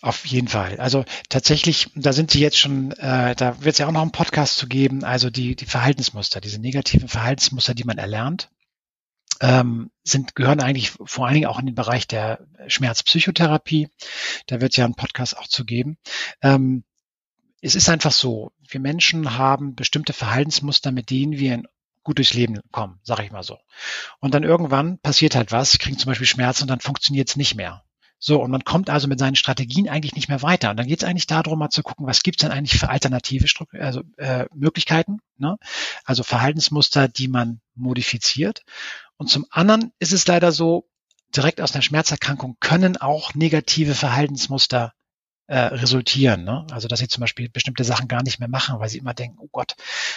Auf 0.00 0.26
jeden 0.26 0.48
Fall. 0.48 0.78
Also 0.80 1.04
tatsächlich, 1.30 1.90
da 1.94 2.12
sind 2.12 2.30
Sie 2.30 2.40
jetzt 2.40 2.58
schon, 2.58 2.92
äh, 2.92 3.34
da 3.34 3.62
wird 3.62 3.74
es 3.74 3.78
ja 3.78 3.86
auch 3.86 3.92
noch 3.92 4.02
einen 4.02 4.12
Podcast 4.12 4.56
zu 4.56 4.66
geben, 4.66 5.02
also 5.02 5.30
die, 5.30 5.56
die 5.56 5.64
Verhaltensmuster, 5.64 6.40
diese 6.42 6.60
negativen 6.60 7.08
Verhaltensmuster, 7.08 7.74
die 7.74 7.84
man 7.84 7.96
erlernt, 7.96 8.50
ähm, 9.40 9.90
sind, 10.02 10.34
gehören 10.34 10.60
eigentlich 10.60 10.90
vor 10.90 11.26
allen 11.26 11.34
Dingen 11.34 11.46
auch 11.46 11.58
in 11.58 11.66
den 11.66 11.74
Bereich 11.74 12.06
der 12.06 12.46
Schmerzpsychotherapie. 12.66 13.88
Da 14.46 14.60
wird 14.60 14.72
es 14.72 14.76
ja 14.76 14.84
einen 14.84 14.94
Podcast 14.94 15.38
auch 15.38 15.48
zu 15.48 15.64
geben. 15.64 15.96
Ähm, 16.42 16.84
es 17.64 17.74
ist 17.74 17.88
einfach 17.88 18.12
so, 18.12 18.52
wir 18.68 18.78
Menschen 18.78 19.38
haben 19.38 19.74
bestimmte 19.74 20.12
Verhaltensmuster, 20.12 20.92
mit 20.92 21.08
denen 21.08 21.32
wir 21.32 21.62
gut 22.02 22.18
durchs 22.18 22.34
Leben 22.34 22.60
kommen, 22.70 23.00
sage 23.02 23.24
ich 23.24 23.32
mal 23.32 23.42
so. 23.42 23.56
Und 24.20 24.34
dann 24.34 24.42
irgendwann 24.42 24.98
passiert 24.98 25.34
halt 25.34 25.50
was, 25.50 25.78
kriegen 25.78 25.96
zum 25.96 26.10
Beispiel 26.10 26.26
Schmerzen 26.26 26.64
und 26.64 26.68
dann 26.68 26.80
funktioniert 26.80 27.30
es 27.30 27.36
nicht 27.36 27.54
mehr. 27.54 27.82
So, 28.18 28.42
und 28.42 28.50
man 28.50 28.64
kommt 28.64 28.90
also 28.90 29.08
mit 29.08 29.18
seinen 29.18 29.34
Strategien 29.34 29.88
eigentlich 29.88 30.14
nicht 30.14 30.28
mehr 30.28 30.42
weiter. 30.42 30.70
Und 30.70 30.76
dann 30.76 30.86
geht 30.86 31.02
es 31.02 31.08
eigentlich 31.08 31.26
darum, 31.26 31.58
mal 31.58 31.70
zu 31.70 31.82
gucken, 31.82 32.06
was 32.06 32.22
gibt 32.22 32.38
es 32.38 32.42
denn 32.42 32.56
eigentlich 32.56 32.78
für 32.78 32.90
alternative 32.90 33.48
Stru 33.48 33.64
also, 33.72 34.02
äh, 34.18 34.44
Möglichkeiten, 34.54 35.20
ne? 35.38 35.56
also 36.04 36.22
Verhaltensmuster, 36.22 37.08
die 37.08 37.28
man 37.28 37.60
modifiziert. 37.74 38.62
Und 39.16 39.30
zum 39.30 39.46
anderen 39.50 39.92
ist 39.98 40.12
es 40.12 40.26
leider 40.26 40.52
so, 40.52 40.86
direkt 41.34 41.62
aus 41.62 41.74
einer 41.74 41.82
Schmerzerkrankung 41.82 42.58
können 42.60 42.98
auch 42.98 43.34
negative 43.34 43.94
Verhaltensmuster 43.94 44.92
äh, 45.46 45.58
resultieren. 45.58 46.44
Ne? 46.44 46.66
Also 46.70 46.88
dass 46.88 46.98
sie 46.98 47.08
zum 47.08 47.20
Beispiel 47.20 47.48
bestimmte 47.48 47.84
Sachen 47.84 48.08
gar 48.08 48.22
nicht 48.22 48.38
mehr 48.40 48.48
machen, 48.48 48.78
weil 48.80 48.88
sie 48.88 48.98
immer 48.98 49.14
denken, 49.14 49.38
oh 49.40 49.48
Gott, 49.52 49.74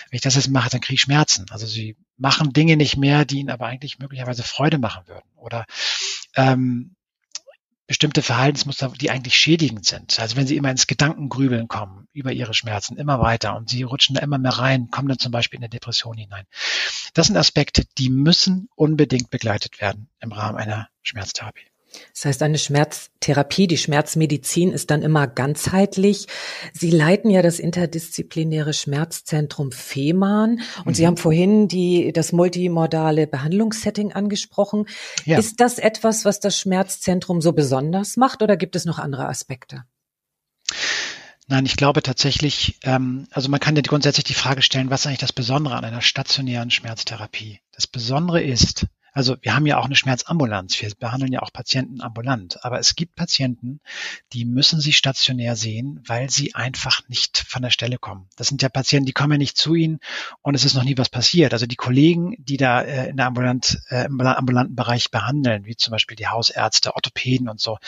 wenn 0.10 0.18
ich 0.18 0.22
das 0.22 0.36
jetzt 0.36 0.50
mache, 0.50 0.70
dann 0.70 0.82
kriege 0.82 0.96
ich 0.96 1.02
Schmerzen. 1.02 1.46
Also 1.50 1.66
sie 1.66 1.98
machen 2.18 2.54
Dinge 2.54 2.78
nicht 2.78 2.98
mehr, 2.98 3.26
die 3.26 3.40
ihnen 3.40 3.50
aber 3.50 3.66
eigentlich 3.66 4.00
möglicherweise 4.00 4.44
Freude 4.44 4.78
machen 4.78 5.08
würden. 5.08 5.28
Oder 5.36 5.66
ähm, 6.36 6.96
bestimmte 7.88 8.22
Verhaltensmuster, 8.22 8.90
die 8.90 9.10
eigentlich 9.10 9.36
schädigend 9.36 9.86
sind. 9.86 10.20
Also 10.20 10.36
wenn 10.36 10.46
sie 10.46 10.58
immer 10.58 10.70
ins 10.70 10.88
Gedankengrübeln 10.88 11.70
kommen 11.70 12.08
über 12.12 12.34
ihre 12.34 12.54
Schmerzen, 12.54 12.98
immer 12.98 13.22
weiter 13.22 13.56
und 13.56 13.70
sie 13.70 13.84
rutschen 13.84 14.16
da 14.16 14.22
immer 14.22 14.38
mehr 14.38 14.52
rein, 14.52 14.90
kommen 14.92 15.08
dann 15.08 15.20
zum 15.20 15.32
Beispiel 15.32 15.58
in 15.58 15.64
eine 15.64 15.70
Depression 15.70 16.18
hinein. 16.18 16.46
Das 17.14 17.28
sind 17.28 17.38
Aspekte, 17.38 17.86
die 17.98 18.10
müssen 18.10 18.70
unbedingt 18.76 19.30
begleitet 19.30 19.80
werden 19.80 20.10
im 20.20 20.34
Rahmen 20.34 20.58
einer 20.58 20.90
Schmerztherapie. 21.02 21.68
Das 22.14 22.26
heißt, 22.26 22.44
eine 22.44 22.58
Schmerztherapie, 22.58 23.68
die 23.68 23.78
Schmerzmedizin 23.78 24.72
ist 24.72 24.92
dann 24.92 25.02
immer 25.02 25.28
ganzheitlich. 25.28 26.28
Sie 26.74 26.92
leiten 26.92 27.30
ja 27.30 27.42
das 27.42 27.60
interdisziplinäre 27.60 28.74
Schmerzzentrum 28.74 29.72
Fehmarn 29.72 30.62
und 30.80 30.88
mhm. 30.88 30.94
Sie 30.94 31.08
haben 31.08 31.18
vorhin 31.18 31.68
die, 31.68 32.12
das 32.14 32.32
multimodale 32.32 33.28
Behandlungssetting 33.28 34.14
angesprochen. 34.14 34.86
Ja. 35.26 35.38
Ist 35.38 35.60
das 35.60 35.80
etwas, 35.80 36.26
was 36.26 36.40
das 36.40 36.60
Schmerzzentrum 36.60 37.42
so 37.42 37.54
besonders 37.54 38.18
macht 38.18 38.42
oder 38.42 38.58
gibt 38.58 38.76
es 38.76 38.86
noch 38.86 39.00
andere 39.00 39.28
Aspekte? 39.28 39.84
Nein, 41.50 41.66
ich 41.66 41.78
glaube 41.78 42.04
tatsächlich, 42.04 42.78
ähm, 42.84 43.28
also 43.32 43.48
man 43.48 43.62
kann 43.62 43.76
ja 43.78 43.82
grundsätzlich 43.82 44.26
die 44.26 44.34
Frage 44.34 44.62
stellen, 44.62 44.90
was 44.90 45.02
ist 45.02 45.08
eigentlich 45.08 45.20
das 45.20 45.32
Besondere 45.32 45.76
an 45.76 45.86
einer 45.86 46.02
stationären 46.02 46.72
Schmerztherapie? 46.72 47.62
Das 47.72 47.88
Besondere 47.88 48.44
ist, 48.44 48.86
also 49.18 49.36
wir 49.42 49.56
haben 49.56 49.66
ja 49.66 49.80
auch 49.80 49.86
eine 49.86 49.96
Schmerzambulanz. 49.96 50.80
Wir 50.80 50.92
behandeln 50.94 51.34
ja 51.34 51.42
auch 51.42 51.52
Patienten 51.52 52.02
ambulant. 52.02 52.64
Aber 52.64 52.78
es 52.78 52.96
gibt 52.96 53.16
Patienten, 53.16 53.80
die 54.32 54.46
müssen 54.46 54.80
sie 54.80 54.94
stationär 54.94 55.56
sehen, 55.56 56.04
weil 56.06 56.30
sie 56.30 56.54
einfach 56.54 57.02
nicht 57.10 57.44
von 57.48 57.64
der 57.64 57.72
Stelle 57.72 57.98
kommen. 57.98 58.30
Das 58.36 58.46
sind 58.48 58.62
ja 58.62 58.70
Patienten, 58.70 59.08
die 59.08 59.14
kommen 59.14 59.32
ja 59.32 59.38
nicht 59.40 59.58
zu 59.58 59.74
ihnen 59.74 59.98
und 60.44 60.54
es 60.54 60.66
ist 60.66 60.76
noch 60.76 60.84
nie 60.84 61.00
was 61.00 61.10
passiert. 61.10 61.54
Also 61.54 61.66
die 61.66 61.76
Kollegen, 61.76 62.36
die 62.38 62.58
da 62.58 62.84
äh, 62.84 63.10
in 63.10 63.18
der 63.18 63.26
ambulant, 63.26 63.80
äh, 63.90 64.06
im 64.06 64.22
ambulanten 64.22 64.76
Bereich 64.76 65.10
behandeln, 65.10 65.66
wie 65.66 65.76
zum 65.76 65.94
Beispiel 65.94 66.16
die 66.16 66.28
Hausärzte, 66.28 66.94
Orthopäden 66.94 67.50
und 67.50 67.60
so, 67.60 67.80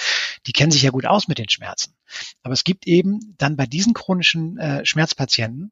die 0.48 0.52
kennen 0.52 0.72
sich 0.72 0.82
ja 0.82 0.90
gut 0.90 1.06
aus 1.06 1.28
mit 1.28 1.38
den 1.38 1.50
Schmerzen. 1.50 1.94
Aber 2.42 2.54
es 2.54 2.64
gibt 2.64 2.88
eben 2.88 3.36
dann 3.38 3.56
bei 3.56 3.68
diesen 3.68 3.94
chronischen 3.94 4.58
äh, 4.58 4.84
Schmerzpatienten 4.84 5.72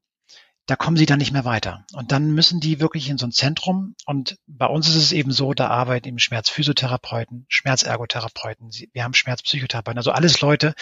da 0.67 0.75
kommen 0.75 0.97
sie 0.97 1.05
dann 1.05 1.19
nicht 1.19 1.31
mehr 1.31 1.45
weiter. 1.45 1.85
Und 1.93 2.11
dann 2.11 2.31
müssen 2.31 2.59
die 2.59 2.81
wirklich 2.81 3.09
in 3.09 3.17
so 3.17 3.25
ein 3.25 3.31
Zentrum. 3.31 3.95
Und 4.05 4.37
bei 4.47 4.65
uns 4.65 4.89
ist 4.89 4.95
es 4.95 5.11
eben 5.13 5.31
so, 5.31 5.53
da 5.53 5.69
arbeiten 5.69 6.09
eben 6.09 6.19
Schmerzphysiotherapeuten, 6.19 7.45
Schmerzergotherapeuten, 7.47 8.69
wir 8.91 9.03
haben 9.03 9.13
Schmerzpsychotherapeuten, 9.13 9.97
also 9.97 10.11
alles 10.11 10.41
Leute, 10.41 10.75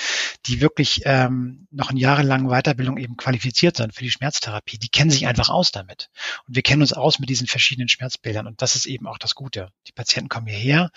die 0.47 0.59
wirklich 0.59 1.03
ähm, 1.05 1.67
noch 1.69 1.91
in 1.91 1.97
jahrelangen 1.97 2.49
Weiterbildung 2.49 2.97
eben 2.97 3.15
qualifiziert 3.15 3.77
sind 3.77 3.93
für 3.93 4.03
die 4.03 4.11
Schmerztherapie. 4.11 4.79
Die 4.79 4.89
kennen 4.89 5.11
sich 5.11 5.27
einfach 5.27 5.49
aus 5.49 5.71
damit. 5.71 6.09
Und 6.47 6.55
wir 6.55 6.63
kennen 6.63 6.81
uns 6.81 6.93
aus 6.93 7.19
mit 7.19 7.29
diesen 7.29 7.45
verschiedenen 7.45 7.87
Schmerzbildern. 7.87 8.47
Und 8.47 8.63
das 8.63 8.75
ist 8.75 8.87
eben 8.87 9.05
auch 9.05 9.19
das 9.19 9.35
Gute. 9.35 9.69
Die 9.87 9.93
Patienten 9.93 10.29
kommen 10.29 10.47
hierher. 10.47 10.89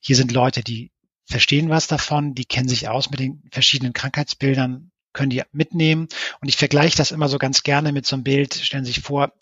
Hier 0.00 0.16
sind 0.16 0.32
Leute, 0.32 0.62
die 0.62 0.92
verstehen 1.24 1.70
was 1.70 1.86
davon, 1.86 2.34
die 2.34 2.44
kennen 2.44 2.68
sich 2.68 2.88
aus 2.88 3.10
mit 3.10 3.20
den 3.20 3.42
verschiedenen 3.52 3.94
Krankheitsbildern, 3.94 4.90
können 5.12 5.30
die 5.30 5.42
mitnehmen. 5.52 6.08
Und 6.40 6.48
ich 6.48 6.56
vergleiche 6.56 6.96
das 6.96 7.10
immer 7.10 7.28
so 7.28 7.38
ganz 7.38 7.62
gerne 7.62 7.92
mit 7.92 8.06
so 8.06 8.16
einem 8.16 8.24
Bild. 8.24 8.54
Stellen 8.54 8.84
Sie 8.84 8.92
sich 8.92 9.02
vor, 9.02 9.32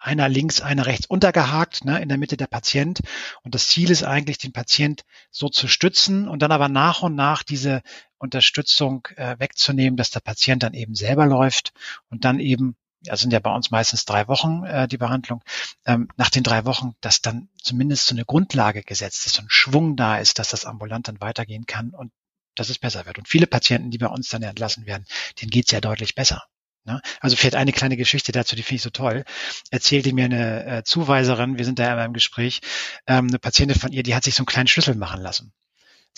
einer 0.00 0.28
links, 0.28 0.62
einer 0.62 0.86
rechts 0.86 1.06
untergehakt, 1.06 1.84
ne, 1.84 2.00
in 2.00 2.08
der 2.08 2.18
Mitte 2.18 2.36
der 2.36 2.46
Patient. 2.46 3.00
Und 3.42 3.54
das 3.54 3.68
Ziel 3.68 3.90
ist 3.90 4.02
eigentlich, 4.02 4.38
den 4.38 4.52
Patient 4.52 5.04
so 5.30 5.48
zu 5.48 5.68
stützen 5.68 6.26
und 6.26 6.40
dann 6.40 6.52
aber 6.52 6.68
nach 6.68 7.02
und 7.02 7.14
nach 7.14 7.42
diese 7.42 7.82
Unterstützung 8.18 9.06
äh, 9.16 9.36
wegzunehmen, 9.38 9.96
dass 9.96 10.10
der 10.10 10.20
Patient 10.20 10.62
dann 10.62 10.74
eben 10.74 10.94
selber 10.94 11.26
läuft 11.26 11.72
und 12.08 12.24
dann 12.24 12.40
eben, 12.40 12.76
ja, 13.02 13.16
sind 13.16 13.32
ja 13.32 13.40
bei 13.40 13.54
uns 13.54 13.70
meistens 13.70 14.06
drei 14.06 14.26
Wochen 14.26 14.64
äh, 14.64 14.88
die 14.88 14.98
Behandlung, 14.98 15.42
ähm, 15.84 16.08
nach 16.16 16.30
den 16.30 16.42
drei 16.42 16.64
Wochen, 16.64 16.94
dass 17.02 17.20
dann 17.20 17.50
zumindest 17.62 18.06
so 18.06 18.14
eine 18.14 18.24
Grundlage 18.24 18.82
gesetzt 18.82 19.26
ist, 19.26 19.34
so 19.34 19.42
ein 19.42 19.50
Schwung 19.50 19.96
da 19.96 20.18
ist, 20.18 20.38
dass 20.38 20.48
das 20.48 20.64
ambulant 20.64 21.08
dann 21.08 21.20
weitergehen 21.20 21.66
kann 21.66 21.90
und 21.90 22.10
dass 22.54 22.68
es 22.68 22.78
besser 22.78 23.06
wird. 23.06 23.18
Und 23.18 23.28
viele 23.28 23.46
Patienten, 23.46 23.90
die 23.90 23.98
bei 23.98 24.06
uns 24.06 24.28
dann 24.28 24.42
entlassen 24.42 24.86
werden, 24.86 25.06
denen 25.40 25.50
geht's 25.50 25.70
ja 25.70 25.80
deutlich 25.80 26.14
besser. 26.14 26.44
Ne? 26.84 27.00
Also 27.20 27.36
vielleicht 27.36 27.56
eine 27.56 27.72
kleine 27.72 27.96
Geschichte 27.96 28.32
dazu, 28.32 28.56
die 28.56 28.62
finde 28.62 28.76
ich 28.76 28.82
so 28.82 28.90
toll. 28.90 29.24
Erzählte 29.70 30.14
mir 30.14 30.24
eine 30.24 30.64
äh, 30.64 30.82
Zuweiserin, 30.82 31.58
wir 31.58 31.64
sind 31.64 31.78
da 31.78 31.84
ja 31.84 32.04
im 32.04 32.12
Gespräch, 32.12 32.60
ähm, 33.06 33.28
eine 33.28 33.38
Patientin 33.38 33.78
von 33.78 33.92
ihr, 33.92 34.02
die 34.02 34.14
hat 34.14 34.24
sich 34.24 34.34
so 34.34 34.40
einen 34.40 34.46
kleinen 34.46 34.66
Schlüssel 34.66 34.94
machen 34.94 35.20
lassen. 35.20 35.52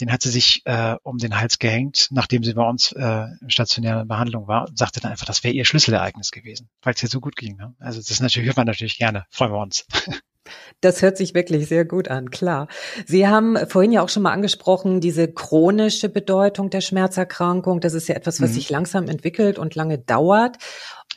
Den 0.00 0.10
hat 0.10 0.22
sie 0.22 0.30
sich 0.30 0.62
äh, 0.64 0.96
um 1.02 1.18
den 1.18 1.38
Hals 1.38 1.58
gehängt, 1.58 2.08
nachdem 2.10 2.42
sie 2.44 2.54
bei 2.54 2.66
uns 2.66 2.92
äh, 2.92 3.26
in 3.40 3.50
stationärer 3.50 4.06
Behandlung 4.06 4.48
war 4.48 4.68
und 4.68 4.78
sagte 4.78 5.00
dann 5.00 5.10
einfach, 5.10 5.26
das 5.26 5.44
wäre 5.44 5.52
ihr 5.52 5.66
Schlüsselereignis 5.66 6.30
gewesen, 6.30 6.70
weil 6.80 6.94
es 6.94 7.02
ihr 7.02 7.10
so 7.10 7.20
gut 7.20 7.36
ging. 7.36 7.56
Ne? 7.56 7.74
Also 7.78 8.00
das 8.00 8.20
natürlich, 8.20 8.46
hört 8.46 8.56
man 8.56 8.66
natürlich 8.66 8.96
gerne, 8.96 9.26
freuen 9.30 9.52
wir 9.52 9.60
uns. 9.60 9.84
Das 10.80 11.02
hört 11.02 11.16
sich 11.16 11.34
wirklich 11.34 11.68
sehr 11.68 11.84
gut 11.84 12.08
an, 12.08 12.30
klar. 12.30 12.68
Sie 13.06 13.28
haben 13.28 13.56
vorhin 13.68 13.92
ja 13.92 14.02
auch 14.02 14.08
schon 14.08 14.24
mal 14.24 14.32
angesprochen, 14.32 15.00
diese 15.00 15.28
chronische 15.28 16.08
Bedeutung 16.08 16.70
der 16.70 16.80
Schmerzerkrankung. 16.80 17.80
Das 17.80 17.94
ist 17.94 18.08
ja 18.08 18.16
etwas, 18.16 18.40
was 18.40 18.50
mhm. 18.50 18.54
sich 18.54 18.70
langsam 18.70 19.08
entwickelt 19.08 19.58
und 19.58 19.74
lange 19.74 19.98
dauert. 19.98 20.56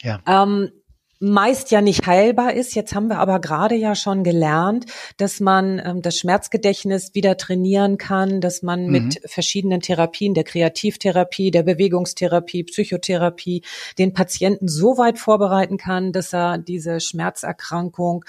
Ja. 0.01 0.19
Ähm, 0.27 0.71
meist 1.19 1.71
ja 1.71 1.81
nicht 1.81 2.05
heilbar 2.05 2.53
ist. 2.53 2.75
Jetzt 2.75 2.93
haben 2.93 3.07
wir 3.07 3.19
aber 3.19 3.39
gerade 3.39 3.75
ja 3.75 3.95
schon 3.95 4.23
gelernt, 4.23 4.85
dass 5.17 5.39
man 5.39 5.81
ähm, 5.83 6.01
das 6.01 6.17
Schmerzgedächtnis 6.17 7.15
wieder 7.15 7.37
trainieren 7.37 7.97
kann, 7.97 8.41
dass 8.41 8.61
man 8.61 8.85
mhm. 8.85 8.91
mit 8.91 9.21
verschiedenen 9.25 9.81
Therapien, 9.81 10.33
der 10.33 10.43
Kreativtherapie, 10.43 11.51
der 11.51 11.63
Bewegungstherapie, 11.63 12.63
Psychotherapie, 12.65 13.63
den 13.97 14.13
Patienten 14.13 14.67
so 14.67 14.97
weit 14.97 15.17
vorbereiten 15.17 15.77
kann, 15.77 16.11
dass 16.11 16.33
er 16.33 16.57
diese 16.57 16.99
Schmerzerkrankung 16.99 18.25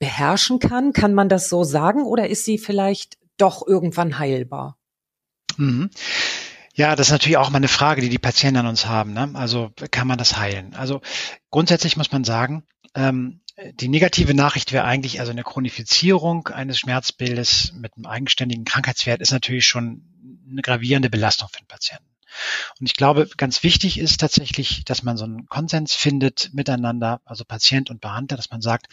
beherrschen 0.00 0.58
kann? 0.58 0.92
Kann 0.92 1.14
man 1.14 1.28
das 1.28 1.48
so 1.48 1.62
sagen 1.62 2.02
oder 2.02 2.28
ist 2.28 2.44
sie 2.44 2.58
vielleicht 2.58 3.18
doch 3.36 3.64
irgendwann 3.64 4.18
heilbar? 4.18 4.76
Mhm. 5.56 5.90
Ja, 6.74 6.96
das 6.96 7.08
ist 7.08 7.12
natürlich 7.12 7.36
auch 7.36 7.50
mal 7.50 7.58
eine 7.58 7.68
Frage, 7.68 8.00
die 8.00 8.08
die 8.08 8.18
Patienten 8.18 8.60
an 8.60 8.66
uns 8.66 8.86
haben. 8.86 9.12
Ne? 9.12 9.30
Also 9.34 9.70
kann 9.90 10.08
man 10.08 10.18
das 10.18 10.38
heilen? 10.38 10.74
Also 10.74 11.00
grundsätzlich 11.50 11.96
muss 11.96 12.10
man 12.10 12.24
sagen, 12.24 12.64
ähm, 12.94 13.40
die 13.74 13.88
negative 13.88 14.32
Nachricht 14.34 14.72
wäre 14.72 14.84
eigentlich, 14.84 15.20
also 15.20 15.32
eine 15.32 15.42
Chronifizierung 15.42 16.48
eines 16.48 16.78
Schmerzbildes 16.78 17.74
mit 17.76 17.94
einem 17.96 18.06
eigenständigen 18.06 18.64
Krankheitswert 18.64 19.20
ist 19.20 19.32
natürlich 19.32 19.66
schon 19.66 20.04
eine 20.50 20.62
gravierende 20.62 21.10
Belastung 21.10 21.48
für 21.52 21.60
den 21.60 21.68
Patienten. 21.68 22.06
Und 22.78 22.86
ich 22.86 22.94
glaube, 22.94 23.28
ganz 23.36 23.62
wichtig 23.62 23.98
ist 23.98 24.18
tatsächlich, 24.20 24.84
dass 24.84 25.02
man 25.02 25.16
so 25.16 25.24
einen 25.24 25.46
Konsens 25.46 25.92
findet 25.92 26.50
miteinander, 26.54 27.20
also 27.24 27.44
Patient 27.44 27.90
und 27.90 28.00
Behandler, 28.00 28.36
dass 28.36 28.50
man 28.50 28.62
sagt, 28.62 28.86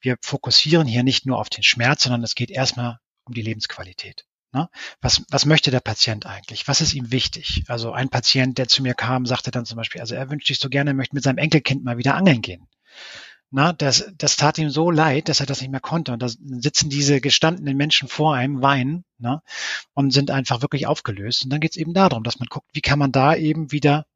wir 0.00 0.16
fokussieren 0.22 0.86
hier 0.86 1.02
nicht 1.02 1.26
nur 1.26 1.38
auf 1.38 1.50
den 1.50 1.62
Schmerz, 1.62 2.04
sondern 2.04 2.22
es 2.22 2.34
geht 2.34 2.50
erstmal 2.50 2.98
um 3.24 3.34
die 3.34 3.42
Lebensqualität. 3.42 4.24
Ne? 4.52 4.68
Was, 5.00 5.22
was 5.30 5.44
möchte 5.44 5.70
der 5.70 5.80
Patient 5.80 6.24
eigentlich? 6.24 6.66
Was 6.68 6.80
ist 6.80 6.94
ihm 6.94 7.10
wichtig? 7.10 7.64
Also 7.68 7.92
ein 7.92 8.08
Patient, 8.08 8.56
der 8.56 8.68
zu 8.68 8.82
mir 8.82 8.94
kam, 8.94 9.26
sagte 9.26 9.50
dann 9.50 9.66
zum 9.66 9.76
Beispiel, 9.76 10.00
also 10.00 10.14
er 10.14 10.30
wünscht 10.30 10.46
sich 10.46 10.58
so 10.58 10.68
gerne, 10.68 10.90
er 10.90 10.94
möchte 10.94 11.14
mit 11.14 11.24
seinem 11.24 11.38
Enkelkind 11.38 11.84
mal 11.84 11.98
wieder 11.98 12.14
angeln 12.14 12.40
gehen. 12.40 12.66
Na, 13.50 13.72
das, 13.72 14.12
das 14.16 14.36
tat 14.36 14.58
ihm 14.58 14.68
so 14.68 14.90
leid, 14.90 15.28
dass 15.28 15.40
er 15.40 15.46
das 15.46 15.60
nicht 15.60 15.70
mehr 15.70 15.80
konnte. 15.80 16.12
Und 16.12 16.22
da 16.22 16.28
sitzen 16.28 16.90
diese 16.90 17.20
gestandenen 17.20 17.76
Menschen 17.76 18.06
vor 18.08 18.34
einem, 18.34 18.60
weinen 18.60 19.04
ne, 19.18 19.42
und 19.94 20.12
sind 20.12 20.30
einfach 20.30 20.60
wirklich 20.60 20.86
aufgelöst. 20.86 21.44
Und 21.44 21.50
dann 21.50 21.60
geht 21.60 21.72
es 21.72 21.78
eben 21.78 21.94
darum, 21.94 22.24
dass 22.24 22.38
man 22.38 22.48
guckt, 22.48 22.68
wie 22.72 22.82
kann 22.82 22.98
man 22.98 23.12
da 23.12 23.34
eben 23.34 23.72
wieder 23.72 24.06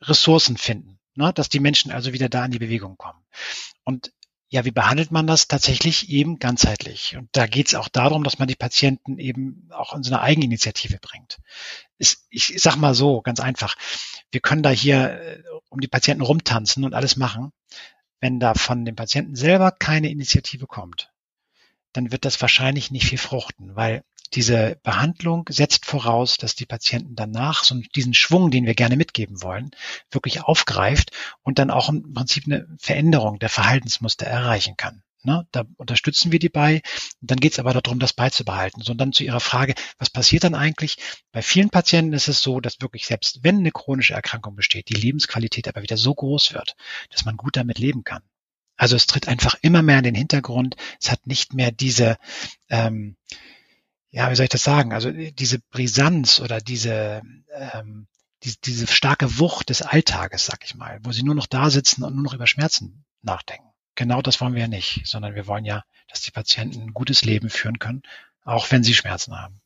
Ressourcen 0.00 0.56
finden, 0.56 1.00
ne, 1.16 1.32
dass 1.32 1.48
die 1.48 1.58
Menschen 1.58 1.90
also 1.90 2.12
wieder 2.12 2.28
da 2.28 2.44
in 2.44 2.52
die 2.52 2.60
Bewegung 2.60 2.96
kommen. 2.96 3.18
Und 3.82 4.12
ja, 4.50 4.64
wie 4.64 4.70
behandelt 4.70 5.10
man 5.10 5.26
das 5.26 5.46
tatsächlich 5.46 6.08
eben 6.08 6.38
ganzheitlich? 6.38 7.16
Und 7.16 7.28
da 7.32 7.46
geht 7.46 7.68
es 7.68 7.74
auch 7.74 7.88
darum, 7.88 8.24
dass 8.24 8.38
man 8.38 8.48
die 8.48 8.56
Patienten 8.56 9.18
eben 9.18 9.68
auch 9.70 9.94
in 9.94 10.02
so 10.02 10.12
eine 10.12 10.22
Eigeninitiative 10.22 10.98
bringt. 11.00 11.38
Ich, 11.98 12.16
ich 12.30 12.54
sag 12.56 12.76
mal 12.76 12.94
so, 12.94 13.20
ganz 13.20 13.40
einfach. 13.40 13.76
Wir 14.30 14.40
können 14.40 14.62
da 14.62 14.70
hier 14.70 15.20
äh, 15.20 15.42
um 15.68 15.80
die 15.80 15.88
Patienten 15.88 16.22
rumtanzen 16.22 16.84
und 16.84 16.94
alles 16.94 17.16
machen. 17.16 17.52
Wenn 18.20 18.40
da 18.40 18.54
von 18.54 18.84
dem 18.84 18.96
Patienten 18.96 19.36
selber 19.36 19.70
keine 19.70 20.10
Initiative 20.10 20.66
kommt, 20.66 21.12
dann 21.92 22.10
wird 22.10 22.24
das 22.24 22.40
wahrscheinlich 22.40 22.90
nicht 22.90 23.06
viel 23.06 23.18
fruchten, 23.18 23.76
weil 23.76 24.02
diese 24.34 24.78
Behandlung 24.82 25.46
setzt 25.48 25.86
voraus, 25.86 26.36
dass 26.36 26.54
die 26.54 26.66
Patienten 26.66 27.14
danach 27.14 27.64
so 27.64 27.80
diesen 27.94 28.14
Schwung, 28.14 28.50
den 28.50 28.66
wir 28.66 28.74
gerne 28.74 28.96
mitgeben 28.96 29.42
wollen, 29.42 29.70
wirklich 30.10 30.42
aufgreift 30.42 31.10
und 31.42 31.58
dann 31.58 31.70
auch 31.70 31.88
im 31.88 32.14
Prinzip 32.14 32.44
eine 32.46 32.66
Veränderung 32.78 33.38
der 33.38 33.48
Verhaltensmuster 33.48 34.26
erreichen 34.26 34.76
kann. 34.76 35.02
Ne, 35.24 35.48
da 35.50 35.64
unterstützen 35.76 36.30
wir 36.30 36.38
die 36.38 36.48
bei. 36.48 36.80
Dann 37.20 37.40
geht 37.40 37.52
es 37.52 37.58
aber 37.58 37.74
darum, 37.74 37.98
das 37.98 38.12
beizubehalten. 38.12 38.82
So, 38.82 38.92
und 38.92 38.98
dann 38.98 39.12
zu 39.12 39.24
Ihrer 39.24 39.40
Frage, 39.40 39.74
was 39.98 40.10
passiert 40.10 40.44
dann 40.44 40.54
eigentlich? 40.54 40.96
Bei 41.32 41.42
vielen 41.42 41.70
Patienten 41.70 42.12
ist 42.12 42.28
es 42.28 42.40
so, 42.40 42.60
dass 42.60 42.80
wirklich 42.80 43.04
selbst 43.06 43.42
wenn 43.42 43.58
eine 43.58 43.72
chronische 43.72 44.14
Erkrankung 44.14 44.54
besteht, 44.54 44.88
die 44.88 44.94
Lebensqualität 44.94 45.66
aber 45.66 45.82
wieder 45.82 45.96
so 45.96 46.14
groß 46.14 46.54
wird, 46.54 46.76
dass 47.10 47.24
man 47.24 47.36
gut 47.36 47.56
damit 47.56 47.78
leben 47.78 48.04
kann. 48.04 48.22
Also 48.76 48.94
es 48.94 49.08
tritt 49.08 49.26
einfach 49.26 49.56
immer 49.60 49.82
mehr 49.82 49.98
in 49.98 50.04
den 50.04 50.14
Hintergrund. 50.14 50.76
Es 51.00 51.10
hat 51.10 51.26
nicht 51.26 51.52
mehr 51.52 51.72
diese 51.72 52.16
ähm, 52.70 53.16
ja, 54.10 54.30
wie 54.30 54.36
soll 54.36 54.44
ich 54.44 54.50
das 54.50 54.62
sagen? 54.62 54.92
Also 54.92 55.10
äh, 55.10 55.32
diese 55.32 55.58
Brisanz 55.58 56.40
oder 56.40 56.60
diese, 56.60 57.22
ähm, 57.54 58.06
die, 58.44 58.54
diese 58.64 58.86
starke 58.86 59.38
Wucht 59.38 59.68
des 59.70 59.82
Alltages, 59.82 60.46
sag 60.46 60.64
ich 60.64 60.74
mal, 60.74 60.98
wo 61.02 61.12
sie 61.12 61.22
nur 61.22 61.34
noch 61.34 61.46
da 61.46 61.70
sitzen 61.70 62.04
und 62.04 62.14
nur 62.14 62.24
noch 62.24 62.34
über 62.34 62.46
Schmerzen 62.46 63.04
nachdenken. 63.22 63.68
Genau 63.94 64.22
das 64.22 64.40
wollen 64.40 64.54
wir 64.54 64.62
ja 64.62 64.68
nicht, 64.68 65.02
sondern 65.06 65.34
wir 65.34 65.46
wollen 65.46 65.64
ja, 65.64 65.84
dass 66.08 66.22
die 66.22 66.30
Patienten 66.30 66.80
ein 66.80 66.94
gutes 66.94 67.24
Leben 67.24 67.50
führen 67.50 67.78
können, 67.78 68.02
auch 68.44 68.70
wenn 68.70 68.84
sie 68.84 68.94
Schmerzen 68.94 69.36
haben. 69.36 69.60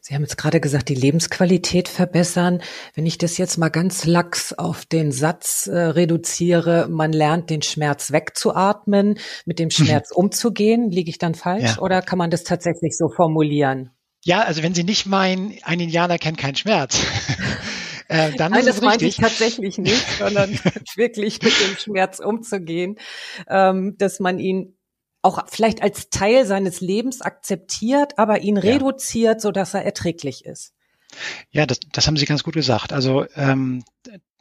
Sie 0.00 0.14
haben 0.14 0.22
jetzt 0.22 0.38
gerade 0.38 0.60
gesagt, 0.60 0.88
die 0.88 0.94
Lebensqualität 0.94 1.88
verbessern. 1.88 2.62
Wenn 2.94 3.06
ich 3.06 3.18
das 3.18 3.38
jetzt 3.38 3.58
mal 3.58 3.68
ganz 3.68 4.04
lax 4.04 4.52
auf 4.52 4.84
den 4.84 5.12
Satz 5.12 5.66
äh, 5.66 5.76
reduziere, 5.78 6.88
man 6.88 7.12
lernt 7.12 7.50
den 7.50 7.62
Schmerz 7.62 8.12
wegzuatmen, 8.12 9.18
mit 9.44 9.58
dem 9.58 9.70
Schmerz 9.70 10.10
umzugehen, 10.10 10.90
liege 10.90 11.10
ich 11.10 11.18
dann 11.18 11.34
falsch 11.34 11.76
ja. 11.76 11.78
oder 11.78 12.02
kann 12.02 12.18
man 12.18 12.30
das 12.30 12.44
tatsächlich 12.44 12.96
so 12.96 13.08
formulieren? 13.08 13.90
Ja, 14.24 14.42
also 14.42 14.62
wenn 14.62 14.74
Sie 14.74 14.84
nicht 14.84 15.06
meinen, 15.06 15.54
ein 15.62 15.80
Indianer 15.80 16.18
kennt 16.18 16.38
keinen 16.38 16.56
Schmerz. 16.56 16.98
Äh, 18.10 18.32
dann 18.36 18.52
Nein, 18.52 18.64
das 18.64 18.80
meinte 18.80 19.04
ich 19.04 19.18
tatsächlich 19.18 19.76
nicht, 19.76 20.02
sondern 20.18 20.50
wirklich 20.96 21.42
mit 21.42 21.52
dem 21.60 21.76
Schmerz 21.76 22.20
umzugehen, 22.20 22.96
ähm, 23.50 23.96
dass 23.98 24.18
man 24.18 24.38
ihn 24.38 24.77
auch 25.22 25.46
vielleicht 25.48 25.82
als 25.82 26.10
Teil 26.10 26.46
seines 26.46 26.80
Lebens 26.80 27.20
akzeptiert, 27.20 28.18
aber 28.18 28.40
ihn 28.40 28.56
reduziert, 28.56 29.40
so 29.40 29.50
dass 29.50 29.74
er 29.74 29.84
erträglich 29.84 30.44
ist. 30.44 30.74
Ja, 31.50 31.66
das, 31.66 31.80
das 31.92 32.06
haben 32.06 32.16
Sie 32.16 32.26
ganz 32.26 32.44
gut 32.44 32.54
gesagt. 32.54 32.92
Also 32.92 33.26
ähm, 33.34 33.84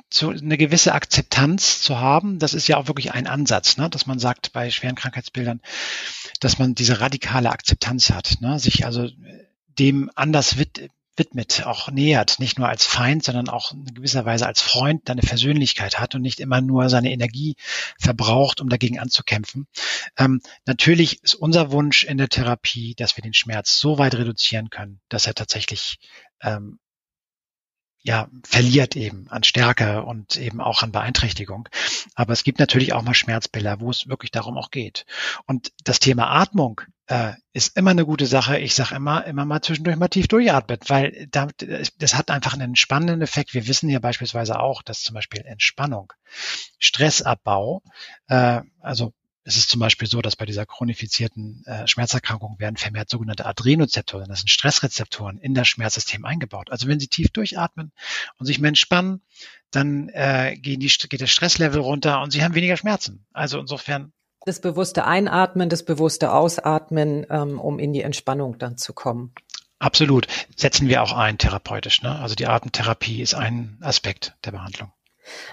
zu, 0.10 0.30
eine 0.30 0.58
gewisse 0.58 0.94
Akzeptanz 0.94 1.82
zu 1.82 2.00
haben, 2.00 2.40
das 2.40 2.54
ist 2.54 2.68
ja 2.68 2.78
auch 2.78 2.88
wirklich 2.88 3.12
ein 3.13 3.28
Ansatz, 3.28 3.78
ne? 3.78 3.90
dass 3.90 4.06
man 4.06 4.20
sagt 4.20 4.54
bei 4.54 4.70
schweren 4.70 4.96
Krankheitsbildern, 4.96 5.62
dass 6.40 6.60
man 6.60 6.76
diese 6.76 7.02
radikale 7.02 7.50
Akzeptanz 7.50 8.12
hat, 8.12 8.38
ne? 8.40 8.60
sich 8.60 8.86
also 8.86 9.10
dem 9.68 10.10
anders 10.16 10.58
wid 10.58 10.90
widmet, 11.18 11.66
auch 11.66 11.90
nähert, 11.92 12.40
nicht 12.40 12.58
nur 12.58 12.70
als 12.70 12.86
Feind, 12.86 13.24
sondern 13.24 13.50
auch 13.50 13.72
in 13.72 13.86
gewisser 13.86 14.26
Weise 14.26 14.46
als 14.46 14.62
Freund 14.62 15.10
eine 15.10 15.22
Versöhnlichkeit 15.22 16.00
hat 16.00 16.16
und 16.16 16.22
nicht 16.22 16.40
immer 16.40 16.62
nur 16.62 16.90
seine 16.90 17.12
Energie 17.12 17.56
verbraucht, 18.00 18.62
um 18.62 18.70
dagegen 18.70 19.00
anzukämpfen. 19.00 19.68
Ähm, 20.18 20.42
natürlich 20.66 21.24
ist 21.24 21.36
unser 21.36 21.72
Wunsch 21.72 22.04
in 22.04 22.18
der 22.18 22.30
Therapie, 22.30 22.96
dass 22.96 23.18
wir 23.18 23.22
den 23.22 23.34
Schmerz 23.34 23.80
so 23.80 23.98
weit 23.98 24.16
reduzieren 24.16 24.70
können, 24.70 25.00
dass 25.10 25.28
er 25.28 25.34
tatsächlich 25.34 25.98
ähm, 26.42 26.80
ja, 28.02 28.30
verliert 28.44 28.96
eben 28.96 29.28
an 29.30 29.44
Stärke 29.44 30.04
und 30.04 30.38
eben 30.38 30.62
auch 30.62 30.84
an 30.84 30.92
Beeinträchtigung. 30.92 31.68
Aber 32.16 32.34
es 32.34 32.44
gibt 32.44 32.60
natürlich 32.60 32.94
auch 32.94 33.02
mal 33.02 33.14
Schmerzbilder, 33.14 33.80
wo 33.80 33.90
es 33.90 34.08
wirklich 34.08 34.32
darum 34.32 34.58
auch 34.58 34.72
geht. 34.72 35.06
Und 35.46 35.72
das 35.84 36.00
Thema 36.00 36.30
Atmung 36.30 36.82
äh, 37.08 37.34
ist 37.54 37.76
immer 37.78 37.92
eine 37.92 38.06
gute 38.06 38.26
Sache. 38.26 38.60
Ich 38.60 38.76
sage 38.76 38.96
immer, 38.96 39.26
immer 39.26 39.46
mal 39.46 39.62
zwischendurch 39.62 39.98
mal 39.98 40.08
tief 40.08 40.28
durchatmet, 40.28 40.90
weil 40.90 41.28
da, 41.32 41.48
das 41.98 42.16
hat 42.16 42.30
einfach 42.30 42.54
einen 42.54 42.70
entspannenden 42.70 43.22
Effekt. 43.22 43.54
Wir 43.54 43.68
wissen 43.68 43.90
ja 43.90 44.00
beispielsweise 44.00 44.60
auch, 44.60 44.82
dass 44.84 45.02
zum 45.02 45.14
Beispiel 45.14 45.42
Entspannung, 45.42 46.14
Stressabbau, 46.80 47.82
äh, 48.28 48.62
also 48.80 49.14
es 49.48 49.56
ist 49.56 49.70
zum 49.70 49.80
Beispiel 49.80 50.10
so, 50.10 50.22
dass 50.22 50.36
bei 50.36 50.46
dieser 50.46 50.66
chronifizierten 50.66 51.64
äh, 51.66 51.88
Schmerzerkrankung 51.88 52.60
werden 52.60 52.76
vermehrt 52.76 53.10
sogenannte 53.10 53.46
Adrenozeptoren, 53.46 54.28
das 54.28 54.40
sind 54.40 54.50
Stressrezeptoren, 54.50 55.38
in 55.38 55.54
das 55.54 55.70
Schmerzsystem 55.70 56.26
eingebaut. 56.26 56.70
Also 56.70 56.88
wenn 56.88 57.00
Sie 57.00 57.08
tief 57.08 57.30
durchatmen 57.30 57.94
und 58.38 58.46
sich 58.46 58.60
mehr 58.60 58.68
entspannen, 58.68 59.22
dann 59.72 60.10
äh, 60.10 60.58
gehen 60.58 60.82
die, 60.82 60.88
geht 60.90 61.22
das 61.22 61.32
Stresslevel 61.32 61.80
runter 61.80 62.22
und 62.22 62.32
Sie 62.32 62.44
haben 62.44 62.56
weniger 62.56 62.76
Schmerzen. 62.76 63.26
Also 63.32 63.58
insofern 63.58 64.12
das 64.46 64.60
bewusste 64.60 65.06
Einatmen, 65.06 65.70
das 65.70 65.84
bewusste 65.84 66.34
Ausatmen, 66.34 67.26
ähm, 67.30 67.60
um 67.60 67.80
in 67.80 67.94
die 67.94 68.02
Entspannung 68.02 68.58
dann 68.58 68.78
zu 68.78 68.94
kommen. 68.94 69.34
Absolut. 69.80 70.28
Setzen 70.56 70.90
wir 70.90 71.04
auch 71.04 71.14
ein 71.14 71.38
therapeutisch. 71.38 72.02
Ne? 72.02 72.18
Also 72.20 72.36
die 72.36 72.48
Atemtherapie 72.48 73.22
ist 73.22 73.34
ein 73.34 73.78
Aspekt 73.82 74.36
der 74.44 74.52
Behandlung. 74.52 74.92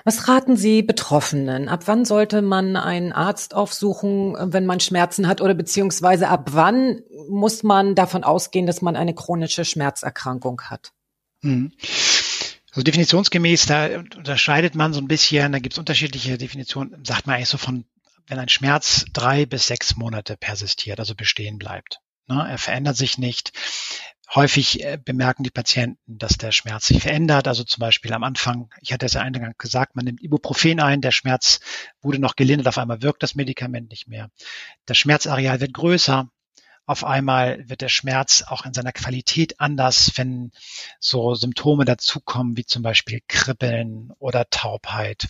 Was 0.05 0.29
raten 0.29 0.57
Sie 0.57 0.83
Betroffenen? 0.83 1.69
Ab 1.69 1.83
wann 1.87 2.05
sollte 2.05 2.43
man 2.43 2.77
einen 2.77 3.13
Arzt 3.13 3.55
aufsuchen, 3.55 4.37
wenn 4.53 4.67
man 4.67 4.81
Schmerzen 4.81 5.29
hat 5.29 5.41
oder 5.41 5.55
beziehungsweise 5.55 6.29
ab 6.29 6.51
wann 6.53 7.03
muss 7.29 7.63
man 7.63 7.95
davon 7.95 8.25
ausgehen, 8.25 8.67
dass 8.67 8.83
man 8.83 8.97
eine 8.97 9.15
chronische 9.15 9.65
Schmerzerkrankung 9.65 10.63
hat? 10.63 10.93
Mhm. 11.43 11.73
Also 12.71 12.83
definitionsgemäß, 12.83 13.67
da 13.67 13.99
unterscheidet 13.99 14.75
man 14.75 14.93
so 14.93 15.01
ein 15.01 15.07
bisschen, 15.07 15.53
da 15.53 15.61
gibt 15.61 15.75
es 15.75 15.79
unterschiedliche 15.79 16.39
Definitionen, 16.39 17.05
sagt 17.05 17.27
man 17.27 17.37
eigentlich 17.37 17.49
so 17.49 17.59
von, 17.59 17.85
wenn 18.27 18.39
ein 18.39 18.49
Schmerz 18.49 19.05
drei 19.13 19.47
bis 19.47 19.67
sechs 19.69 19.97
Monate 19.97 20.37
persistiert, 20.37 20.99
also 20.99 21.15
bestehen 21.15 21.59
bleibt. 21.59 22.01
Ne, 22.27 22.47
er 22.49 22.59
verändert 22.59 22.97
sich 22.97 23.19
nicht. 23.19 23.53
Häufig 24.35 24.83
äh, 24.83 24.99
bemerken 25.03 25.45
die 25.45 25.51
Patienten, 25.51 26.19
dass 26.19 26.37
der 26.39 26.51
Schmerz 26.51 26.87
sich 26.87 27.03
verändert. 27.03 27.47
Also 27.47 27.63
zum 27.63 27.81
Beispiel 27.81 28.13
am 28.13 28.25
Anfang, 28.25 28.69
ich 28.81 28.93
hatte 28.93 29.07
es 29.07 29.13
ja 29.13 29.21
eingangs 29.21 29.59
gesagt, 29.59 29.95
man 29.95 30.07
nimmt 30.07 30.23
Ibuprofen 30.23 30.81
ein, 30.81 31.01
der 31.01 31.13
Schmerz 31.13 31.61
wurde 32.03 32.19
noch 32.19 32.35
gelindert, 32.35 32.67
auf 32.67 32.79
einmal 32.79 33.01
wirkt 33.01 33.23
das 33.23 33.37
Medikament 33.37 33.91
nicht 33.91 34.09
mehr. 34.09 34.31
Das 34.87 34.99
Schmerzareal 34.99 35.61
wird 35.61 35.73
größer. 35.73 36.29
Auf 36.87 37.05
einmal 37.05 37.67
wird 37.69 37.81
der 37.81 37.89
Schmerz 37.89 38.43
auch 38.43 38.67
in 38.67 38.75
seiner 38.75 38.93
Qualität 38.93 39.59
anders, 39.59 40.13
wenn 40.17 40.51
so 40.99 41.35
Symptome 41.35 41.85
dazukommen, 41.87 42.57
wie 42.57 42.67
zum 42.67 42.83
Beispiel 42.83 43.21
Kribbeln 43.27 44.13
oder 44.19 44.51
Taubheit 44.51 45.29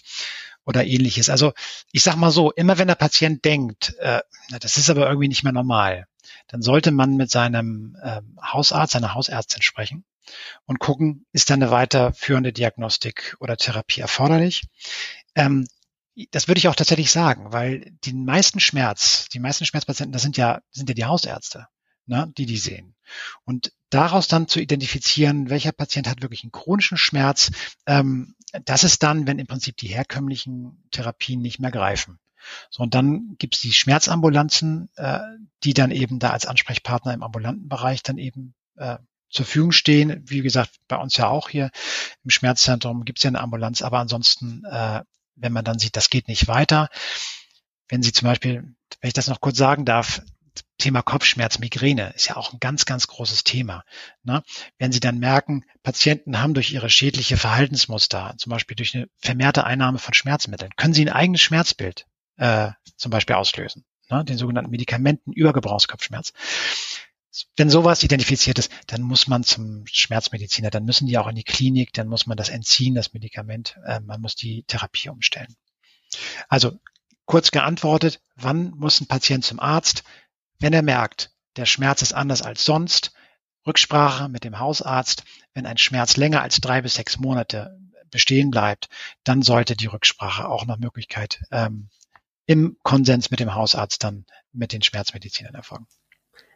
oder 0.64 0.84
ähnliches. 0.84 1.30
Also 1.30 1.52
ich 1.92 2.02
sag 2.02 2.16
mal 2.16 2.30
so, 2.30 2.50
immer 2.52 2.78
wenn 2.78 2.88
der 2.88 2.94
Patient 2.94 3.44
denkt, 3.44 3.94
äh, 3.98 4.20
das 4.60 4.76
ist 4.76 4.90
aber 4.90 5.06
irgendwie 5.06 5.28
nicht 5.28 5.44
mehr 5.44 5.52
normal, 5.52 6.06
dann 6.48 6.62
sollte 6.62 6.90
man 6.90 7.16
mit 7.16 7.30
seinem 7.30 7.96
ähm, 8.02 8.38
Hausarzt, 8.42 8.92
seiner 8.92 9.14
Hausärztin 9.14 9.62
sprechen 9.62 10.04
und 10.66 10.78
gucken, 10.78 11.26
ist 11.32 11.50
da 11.50 11.54
eine 11.54 11.70
weiterführende 11.70 12.52
Diagnostik 12.52 13.36
oder 13.40 13.56
Therapie 13.56 14.00
erforderlich. 14.00 14.62
Ähm, 15.34 15.66
das 16.30 16.46
würde 16.46 16.58
ich 16.58 16.68
auch 16.68 16.76
tatsächlich 16.76 17.10
sagen, 17.10 17.52
weil 17.52 17.92
die 18.04 18.12
meisten 18.12 18.60
Schmerz, 18.60 19.28
die 19.32 19.40
meisten 19.40 19.66
Schmerzpatienten, 19.66 20.12
das 20.12 20.22
sind 20.22 20.36
ja, 20.36 20.60
sind 20.70 20.88
ja 20.88 20.94
die 20.94 21.04
Hausärzte, 21.04 21.66
ne, 22.06 22.32
die 22.38 22.46
die 22.46 22.56
sehen. 22.56 22.94
Und 23.44 23.72
daraus 23.90 24.28
dann 24.28 24.48
zu 24.48 24.60
identifizieren, 24.60 25.50
welcher 25.50 25.72
Patient 25.72 26.08
hat 26.08 26.22
wirklich 26.22 26.44
einen 26.44 26.52
chronischen 26.52 26.98
Schmerz, 26.98 27.50
ähm, 27.86 28.36
das 28.64 28.84
ist 28.84 29.02
dann, 29.02 29.26
wenn 29.26 29.38
im 29.38 29.46
Prinzip 29.46 29.76
die 29.76 29.88
herkömmlichen 29.88 30.84
Therapien 30.90 31.40
nicht 31.40 31.58
mehr 31.58 31.70
greifen. 31.70 32.18
So, 32.70 32.82
und 32.82 32.94
dann 32.94 33.36
gibt 33.38 33.54
es 33.54 33.60
die 33.60 33.72
Schmerzambulanzen, 33.72 34.90
äh, 34.96 35.20
die 35.62 35.74
dann 35.74 35.90
eben 35.90 36.18
da 36.18 36.30
als 36.30 36.46
Ansprechpartner 36.46 37.14
im 37.14 37.22
ambulanten 37.22 37.68
Bereich 37.68 38.02
dann 38.02 38.18
eben 38.18 38.54
äh, 38.76 38.98
zur 39.30 39.46
Verfügung 39.46 39.72
stehen. 39.72 40.22
Wie 40.26 40.42
gesagt, 40.42 40.70
bei 40.86 40.96
uns 40.96 41.16
ja 41.16 41.28
auch 41.28 41.48
hier 41.48 41.70
im 42.22 42.30
Schmerzzentrum 42.30 43.04
gibt 43.04 43.18
es 43.18 43.22
ja 43.22 43.28
eine 43.28 43.40
Ambulanz, 43.40 43.82
aber 43.82 43.98
ansonsten, 43.98 44.62
äh, 44.70 45.02
wenn 45.36 45.52
man 45.52 45.64
dann 45.64 45.78
sieht, 45.78 45.96
das 45.96 46.10
geht 46.10 46.28
nicht 46.28 46.46
weiter, 46.46 46.88
wenn 47.88 48.02
Sie 48.02 48.12
zum 48.12 48.26
Beispiel, 48.26 48.74
wenn 49.00 49.08
ich 49.08 49.14
das 49.14 49.28
noch 49.28 49.40
kurz 49.40 49.56
sagen 49.56 49.84
darf, 49.84 50.22
Thema 50.78 51.02
Kopfschmerz, 51.02 51.58
Migräne 51.58 52.12
ist 52.14 52.28
ja 52.28 52.36
auch 52.36 52.52
ein 52.52 52.60
ganz, 52.60 52.84
ganz 52.84 53.06
großes 53.06 53.44
Thema. 53.44 53.84
Ne? 54.22 54.42
Wenn 54.78 54.92
Sie 54.92 55.00
dann 55.00 55.18
merken, 55.18 55.64
Patienten 55.82 56.40
haben 56.40 56.54
durch 56.54 56.72
ihre 56.72 56.90
schädliche 56.90 57.36
Verhaltensmuster, 57.36 58.34
zum 58.38 58.50
Beispiel 58.50 58.76
durch 58.76 58.94
eine 58.94 59.08
vermehrte 59.18 59.64
Einnahme 59.64 59.98
von 59.98 60.14
Schmerzmitteln, 60.14 60.72
können 60.76 60.94
Sie 60.94 61.02
ein 61.02 61.14
eigenes 61.14 61.40
Schmerzbild 61.40 62.06
äh, 62.36 62.70
zum 62.96 63.10
Beispiel 63.10 63.36
auslösen, 63.36 63.84
ne? 64.10 64.24
den 64.24 64.38
sogenannten 64.38 64.70
Medikamenten 64.70 65.32
Übergebrauchskopfschmerz. 65.32 66.32
Wenn 67.56 67.70
sowas 67.70 68.02
identifiziert 68.02 68.58
ist, 68.58 68.70
dann 68.86 69.02
muss 69.02 69.26
man 69.26 69.42
zum 69.42 69.84
Schmerzmediziner, 69.86 70.70
dann 70.70 70.84
müssen 70.84 71.06
die 71.06 71.18
auch 71.18 71.26
in 71.26 71.34
die 71.34 71.42
Klinik, 71.42 71.92
dann 71.92 72.06
muss 72.06 72.26
man 72.26 72.36
das 72.36 72.48
entziehen, 72.48 72.94
das 72.94 73.12
Medikament, 73.12 73.76
äh, 73.86 74.00
man 74.00 74.20
muss 74.20 74.36
die 74.36 74.64
Therapie 74.66 75.08
umstellen. 75.08 75.54
Also 76.48 76.78
kurz 77.24 77.50
geantwortet, 77.50 78.20
wann 78.36 78.70
muss 78.70 79.00
ein 79.00 79.06
Patient 79.06 79.44
zum 79.44 79.60
Arzt? 79.60 80.04
Wenn 80.64 80.72
er 80.72 80.80
merkt, 80.80 81.30
der 81.56 81.66
Schmerz 81.66 82.00
ist 82.00 82.14
anders 82.14 82.40
als 82.40 82.64
sonst, 82.64 83.12
Rücksprache 83.66 84.30
mit 84.30 84.44
dem 84.44 84.60
Hausarzt. 84.60 85.24
Wenn 85.52 85.66
ein 85.66 85.76
Schmerz 85.76 86.16
länger 86.16 86.40
als 86.40 86.56
drei 86.56 86.80
bis 86.80 86.94
sechs 86.94 87.18
Monate 87.18 87.78
bestehen 88.10 88.50
bleibt, 88.50 88.88
dann 89.24 89.42
sollte 89.42 89.76
die 89.76 89.88
Rücksprache 89.88 90.48
auch 90.48 90.64
nach 90.64 90.78
Möglichkeit 90.78 91.42
ähm, 91.50 91.90
im 92.46 92.78
Konsens 92.82 93.30
mit 93.30 93.40
dem 93.40 93.54
Hausarzt 93.54 94.04
dann 94.04 94.24
mit 94.52 94.72
den 94.72 94.80
Schmerzmedizinern 94.80 95.54
erfolgen. 95.54 95.86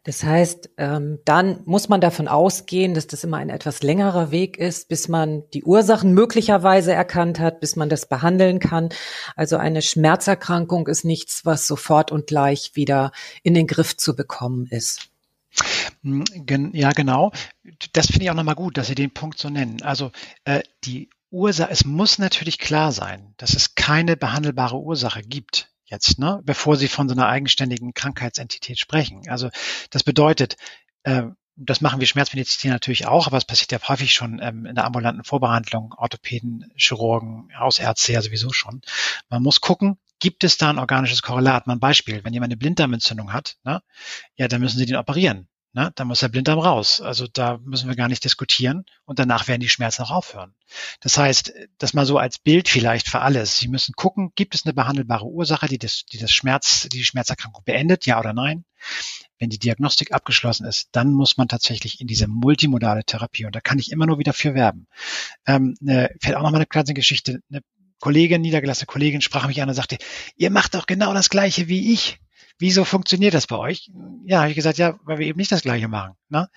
Das 0.08 0.24
heißt, 0.24 0.70
ähm, 0.78 1.18
dann 1.26 1.60
muss 1.66 1.90
man 1.90 2.00
davon 2.00 2.28
ausgehen, 2.28 2.94
dass 2.94 3.06
das 3.06 3.24
immer 3.24 3.36
ein 3.36 3.50
etwas 3.50 3.82
längerer 3.82 4.30
Weg 4.30 4.56
ist, 4.56 4.88
bis 4.88 5.06
man 5.06 5.42
die 5.52 5.64
Ursachen 5.64 6.14
möglicherweise 6.14 6.94
erkannt 6.94 7.38
hat, 7.40 7.60
bis 7.60 7.76
man 7.76 7.90
das 7.90 8.08
behandeln 8.08 8.58
kann. 8.58 8.88
Also 9.36 9.58
eine 9.58 9.82
Schmerzerkrankung 9.82 10.86
ist 10.86 11.04
nichts, 11.04 11.44
was 11.44 11.66
sofort 11.66 12.10
und 12.10 12.26
gleich 12.26 12.70
wieder 12.72 13.12
in 13.42 13.52
den 13.52 13.66
Griff 13.66 13.98
zu 13.98 14.16
bekommen 14.16 14.66
ist. 14.70 15.10
Hm, 16.02 16.24
ja, 16.72 16.92
genau. 16.92 17.30
Das 17.92 18.06
finde 18.06 18.24
ich 18.24 18.30
auch 18.30 18.34
nochmal 18.34 18.54
gut, 18.54 18.78
dass 18.78 18.86
Sie 18.86 18.94
den 18.94 19.12
Punkt 19.12 19.38
so 19.38 19.50
nennen. 19.50 19.82
Also 19.82 20.10
äh, 20.44 20.62
die 20.84 21.10
Ursache, 21.30 21.70
es 21.70 21.84
muss 21.84 22.16
natürlich 22.16 22.58
klar 22.58 22.92
sein, 22.92 23.34
dass 23.36 23.52
es 23.52 23.74
keine 23.74 24.16
behandelbare 24.16 24.78
Ursache 24.78 25.20
gibt 25.20 25.67
jetzt, 25.88 26.18
ne, 26.18 26.40
bevor 26.44 26.76
Sie 26.76 26.88
von 26.88 27.08
so 27.08 27.14
einer 27.14 27.28
eigenständigen 27.28 27.94
Krankheitsentität 27.94 28.78
sprechen. 28.78 29.22
Also 29.28 29.50
das 29.90 30.04
bedeutet, 30.04 30.56
äh, 31.02 31.24
das 31.56 31.80
machen 31.80 31.98
wir 31.98 32.06
Schmerzmediziner 32.06 32.74
natürlich 32.74 33.06
auch, 33.06 33.26
aber 33.26 33.36
es 33.36 33.44
passiert 33.44 33.72
ja 33.72 33.80
häufig 33.88 34.12
schon 34.12 34.38
ähm, 34.40 34.64
in 34.64 34.76
der 34.76 34.84
ambulanten 34.84 35.24
Vorbehandlung, 35.24 35.92
Orthopäden, 35.96 36.70
Chirurgen, 36.76 37.48
Hausärzte 37.58 38.12
ja 38.12 38.22
sowieso 38.22 38.52
schon. 38.52 38.80
Man 39.28 39.42
muss 39.42 39.60
gucken, 39.60 39.98
gibt 40.20 40.44
es 40.44 40.56
da 40.56 40.70
ein 40.70 40.78
organisches 40.78 41.22
Korrelat? 41.22 41.66
Mal 41.66 41.74
ein 41.74 41.80
Beispiel, 41.80 42.22
wenn 42.22 42.32
jemand 42.32 42.52
eine 42.52 42.58
Blinddarmentzündung 42.58 43.32
hat, 43.32 43.56
ne, 43.64 43.82
ja, 44.36 44.46
dann 44.46 44.60
müssen 44.60 44.78
Sie 44.78 44.86
den 44.86 44.96
operieren. 44.96 45.48
Ne? 45.74 45.92
Da 45.94 46.04
muss 46.04 46.20
der 46.20 46.28
Blinddarm 46.28 46.58
raus. 46.58 47.00
Also 47.00 47.26
da 47.26 47.58
müssen 47.62 47.88
wir 47.88 47.96
gar 47.96 48.08
nicht 48.08 48.24
diskutieren 48.24 48.84
und 49.04 49.18
danach 49.18 49.48
werden 49.48 49.60
die 49.60 49.68
Schmerzen 49.68 50.02
auch 50.02 50.10
aufhören. 50.10 50.54
Das 51.00 51.18
heißt, 51.18 51.52
das 51.76 51.92
mal 51.92 52.06
so 52.06 52.16
als 52.16 52.38
Bild 52.38 52.68
vielleicht 52.68 53.08
für 53.08 53.20
alles. 53.20 53.58
Sie 53.58 53.68
müssen 53.68 53.92
gucken, 53.94 54.32
gibt 54.34 54.54
es 54.54 54.64
eine 54.64 54.72
behandelbare 54.72 55.26
Ursache, 55.26 55.68
die 55.68 55.78
das, 55.78 56.04
die 56.06 56.18
das 56.18 56.32
Schmerz, 56.32 56.88
die, 56.88 56.98
die 56.98 57.04
Schmerzerkrankung 57.04 57.64
beendet, 57.64 58.06
ja 58.06 58.18
oder 58.18 58.32
nein? 58.32 58.64
Wenn 59.38 59.50
die 59.50 59.58
Diagnostik 59.58 60.12
abgeschlossen 60.12 60.66
ist, 60.66 60.88
dann 60.92 61.12
muss 61.12 61.36
man 61.36 61.48
tatsächlich 61.48 62.00
in 62.00 62.06
diese 62.06 62.28
multimodale 62.28 63.04
Therapie 63.04 63.44
und 63.44 63.54
da 63.54 63.60
kann 63.60 63.78
ich 63.78 63.92
immer 63.92 64.06
nur 64.06 64.18
wieder 64.18 64.32
für 64.32 64.54
werben. 64.54 64.88
Ähm, 65.46 65.76
ne, 65.80 66.10
fällt 66.20 66.36
auch 66.36 66.42
noch 66.42 66.50
mal 66.50 66.56
eine 66.56 66.66
kleine 66.66 66.94
Geschichte. 66.94 67.40
Eine 67.50 67.60
Kollegin, 68.00 68.40
niedergelassene 68.40 68.86
Kollegin 68.86 69.20
sprach 69.20 69.46
mich 69.46 69.60
an 69.60 69.68
und 69.68 69.74
sagte, 69.74 69.98
ihr 70.36 70.50
macht 70.50 70.74
doch 70.74 70.86
genau 70.86 71.12
das 71.12 71.30
Gleiche 71.30 71.68
wie 71.68 71.92
ich 71.92 72.18
wieso 72.58 72.84
funktioniert 72.84 73.34
das 73.34 73.46
bei 73.46 73.56
euch? 73.56 73.90
Ja, 74.24 74.40
habe 74.40 74.50
ich 74.50 74.56
gesagt, 74.56 74.78
ja, 74.78 74.98
weil 75.04 75.18
wir 75.18 75.26
eben 75.26 75.38
nicht 75.38 75.52
das 75.52 75.62
Gleiche 75.62 75.88
machen. 75.88 76.14
Ne? 76.28 76.48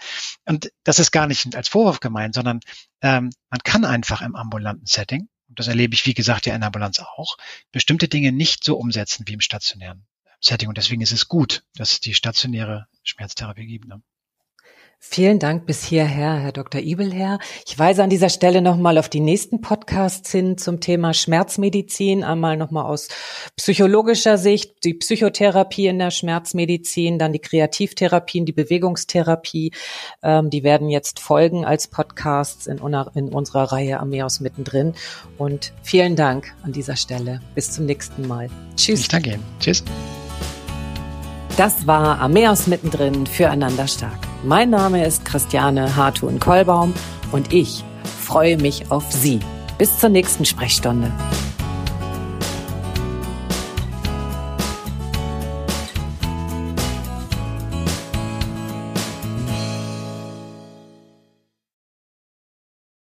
Und 0.45 0.71
das 0.83 0.99
ist 0.99 1.11
gar 1.11 1.27
nicht 1.27 1.55
als 1.55 1.69
Vorwurf 1.69 1.99
gemeint, 1.99 2.35
sondern 2.35 2.59
ähm, 3.01 3.31
man 3.49 3.59
kann 3.63 3.85
einfach 3.85 4.21
im 4.21 4.35
ambulanten 4.35 4.85
Setting, 4.85 5.29
und 5.47 5.59
das 5.59 5.67
erlebe 5.67 5.93
ich, 5.93 6.05
wie 6.05 6.13
gesagt, 6.13 6.45
ja 6.45 6.55
in 6.55 6.61
der 6.61 6.67
Ambulanz 6.67 6.99
auch, 6.99 7.37
bestimmte 7.71 8.07
Dinge 8.07 8.31
nicht 8.31 8.63
so 8.63 8.77
umsetzen 8.77 9.27
wie 9.27 9.33
im 9.33 9.41
stationären 9.41 10.05
Setting. 10.39 10.69
Und 10.69 10.77
deswegen 10.77 11.01
ist 11.01 11.11
es 11.11 11.27
gut, 11.27 11.63
dass 11.75 11.91
es 11.93 11.99
die 11.99 12.13
stationäre 12.13 12.87
Schmerztherapie 13.03 13.65
gibt. 13.65 13.87
Ne? 13.87 14.01
Vielen 15.03 15.39
Dank 15.39 15.65
bis 15.65 15.83
hierher, 15.83 16.35
Herr 16.35 16.51
Dr. 16.51 16.79
Ibelherr. 16.79 17.39
Ich 17.65 17.77
weise 17.77 18.03
an 18.03 18.11
dieser 18.11 18.29
Stelle 18.29 18.61
nochmal 18.61 18.99
auf 18.99 19.09
die 19.09 19.19
nächsten 19.19 19.59
Podcasts 19.59 20.31
hin 20.31 20.59
zum 20.59 20.79
Thema 20.79 21.15
Schmerzmedizin. 21.15 22.23
Einmal 22.23 22.55
nochmal 22.55 22.85
aus 22.85 23.07
psychologischer 23.57 24.37
Sicht, 24.37 24.83
die 24.85 24.93
Psychotherapie 24.93 25.87
in 25.87 25.97
der 25.97 26.11
Schmerzmedizin, 26.11 27.17
dann 27.17 27.33
die 27.33 27.39
Kreativtherapien, 27.39 28.45
die 28.45 28.53
Bewegungstherapie. 28.53 29.73
Ähm, 30.21 30.51
die 30.51 30.63
werden 30.63 30.87
jetzt 30.87 31.19
folgen 31.19 31.65
als 31.65 31.87
Podcasts 31.87 32.67
in, 32.67 32.77
in 33.15 33.29
unserer 33.29 33.71
Reihe 33.71 33.99
Armeeaus 33.99 34.39
mittendrin. 34.39 34.93
Und 35.39 35.73
vielen 35.81 36.15
Dank 36.15 36.53
an 36.61 36.73
dieser 36.73 36.95
Stelle. 36.95 37.41
Bis 37.55 37.71
zum 37.71 37.87
nächsten 37.87 38.27
Mal. 38.27 38.49
Tschüss. 38.77 39.01
Ich 39.01 39.07
danke 39.07 39.31
Ihnen. 39.31 39.43
Tschüss. 39.59 39.83
Das 41.57 41.87
war 41.87 42.19
Armeeaus 42.19 42.67
mittendrin 42.67 43.25
füreinander 43.25 43.87
stark. 43.87 44.30
Mein 44.43 44.71
Name 44.71 45.05
ist 45.05 45.23
Christiane 45.23 45.95
Hartun-Kollbaum 45.95 46.95
und 47.31 47.53
ich 47.53 47.83
freue 48.25 48.57
mich 48.57 48.89
auf 48.89 49.11
Sie. 49.11 49.39
Bis 49.77 49.99
zur 49.99 50.09
nächsten 50.09 50.45
Sprechstunde. 50.45 51.11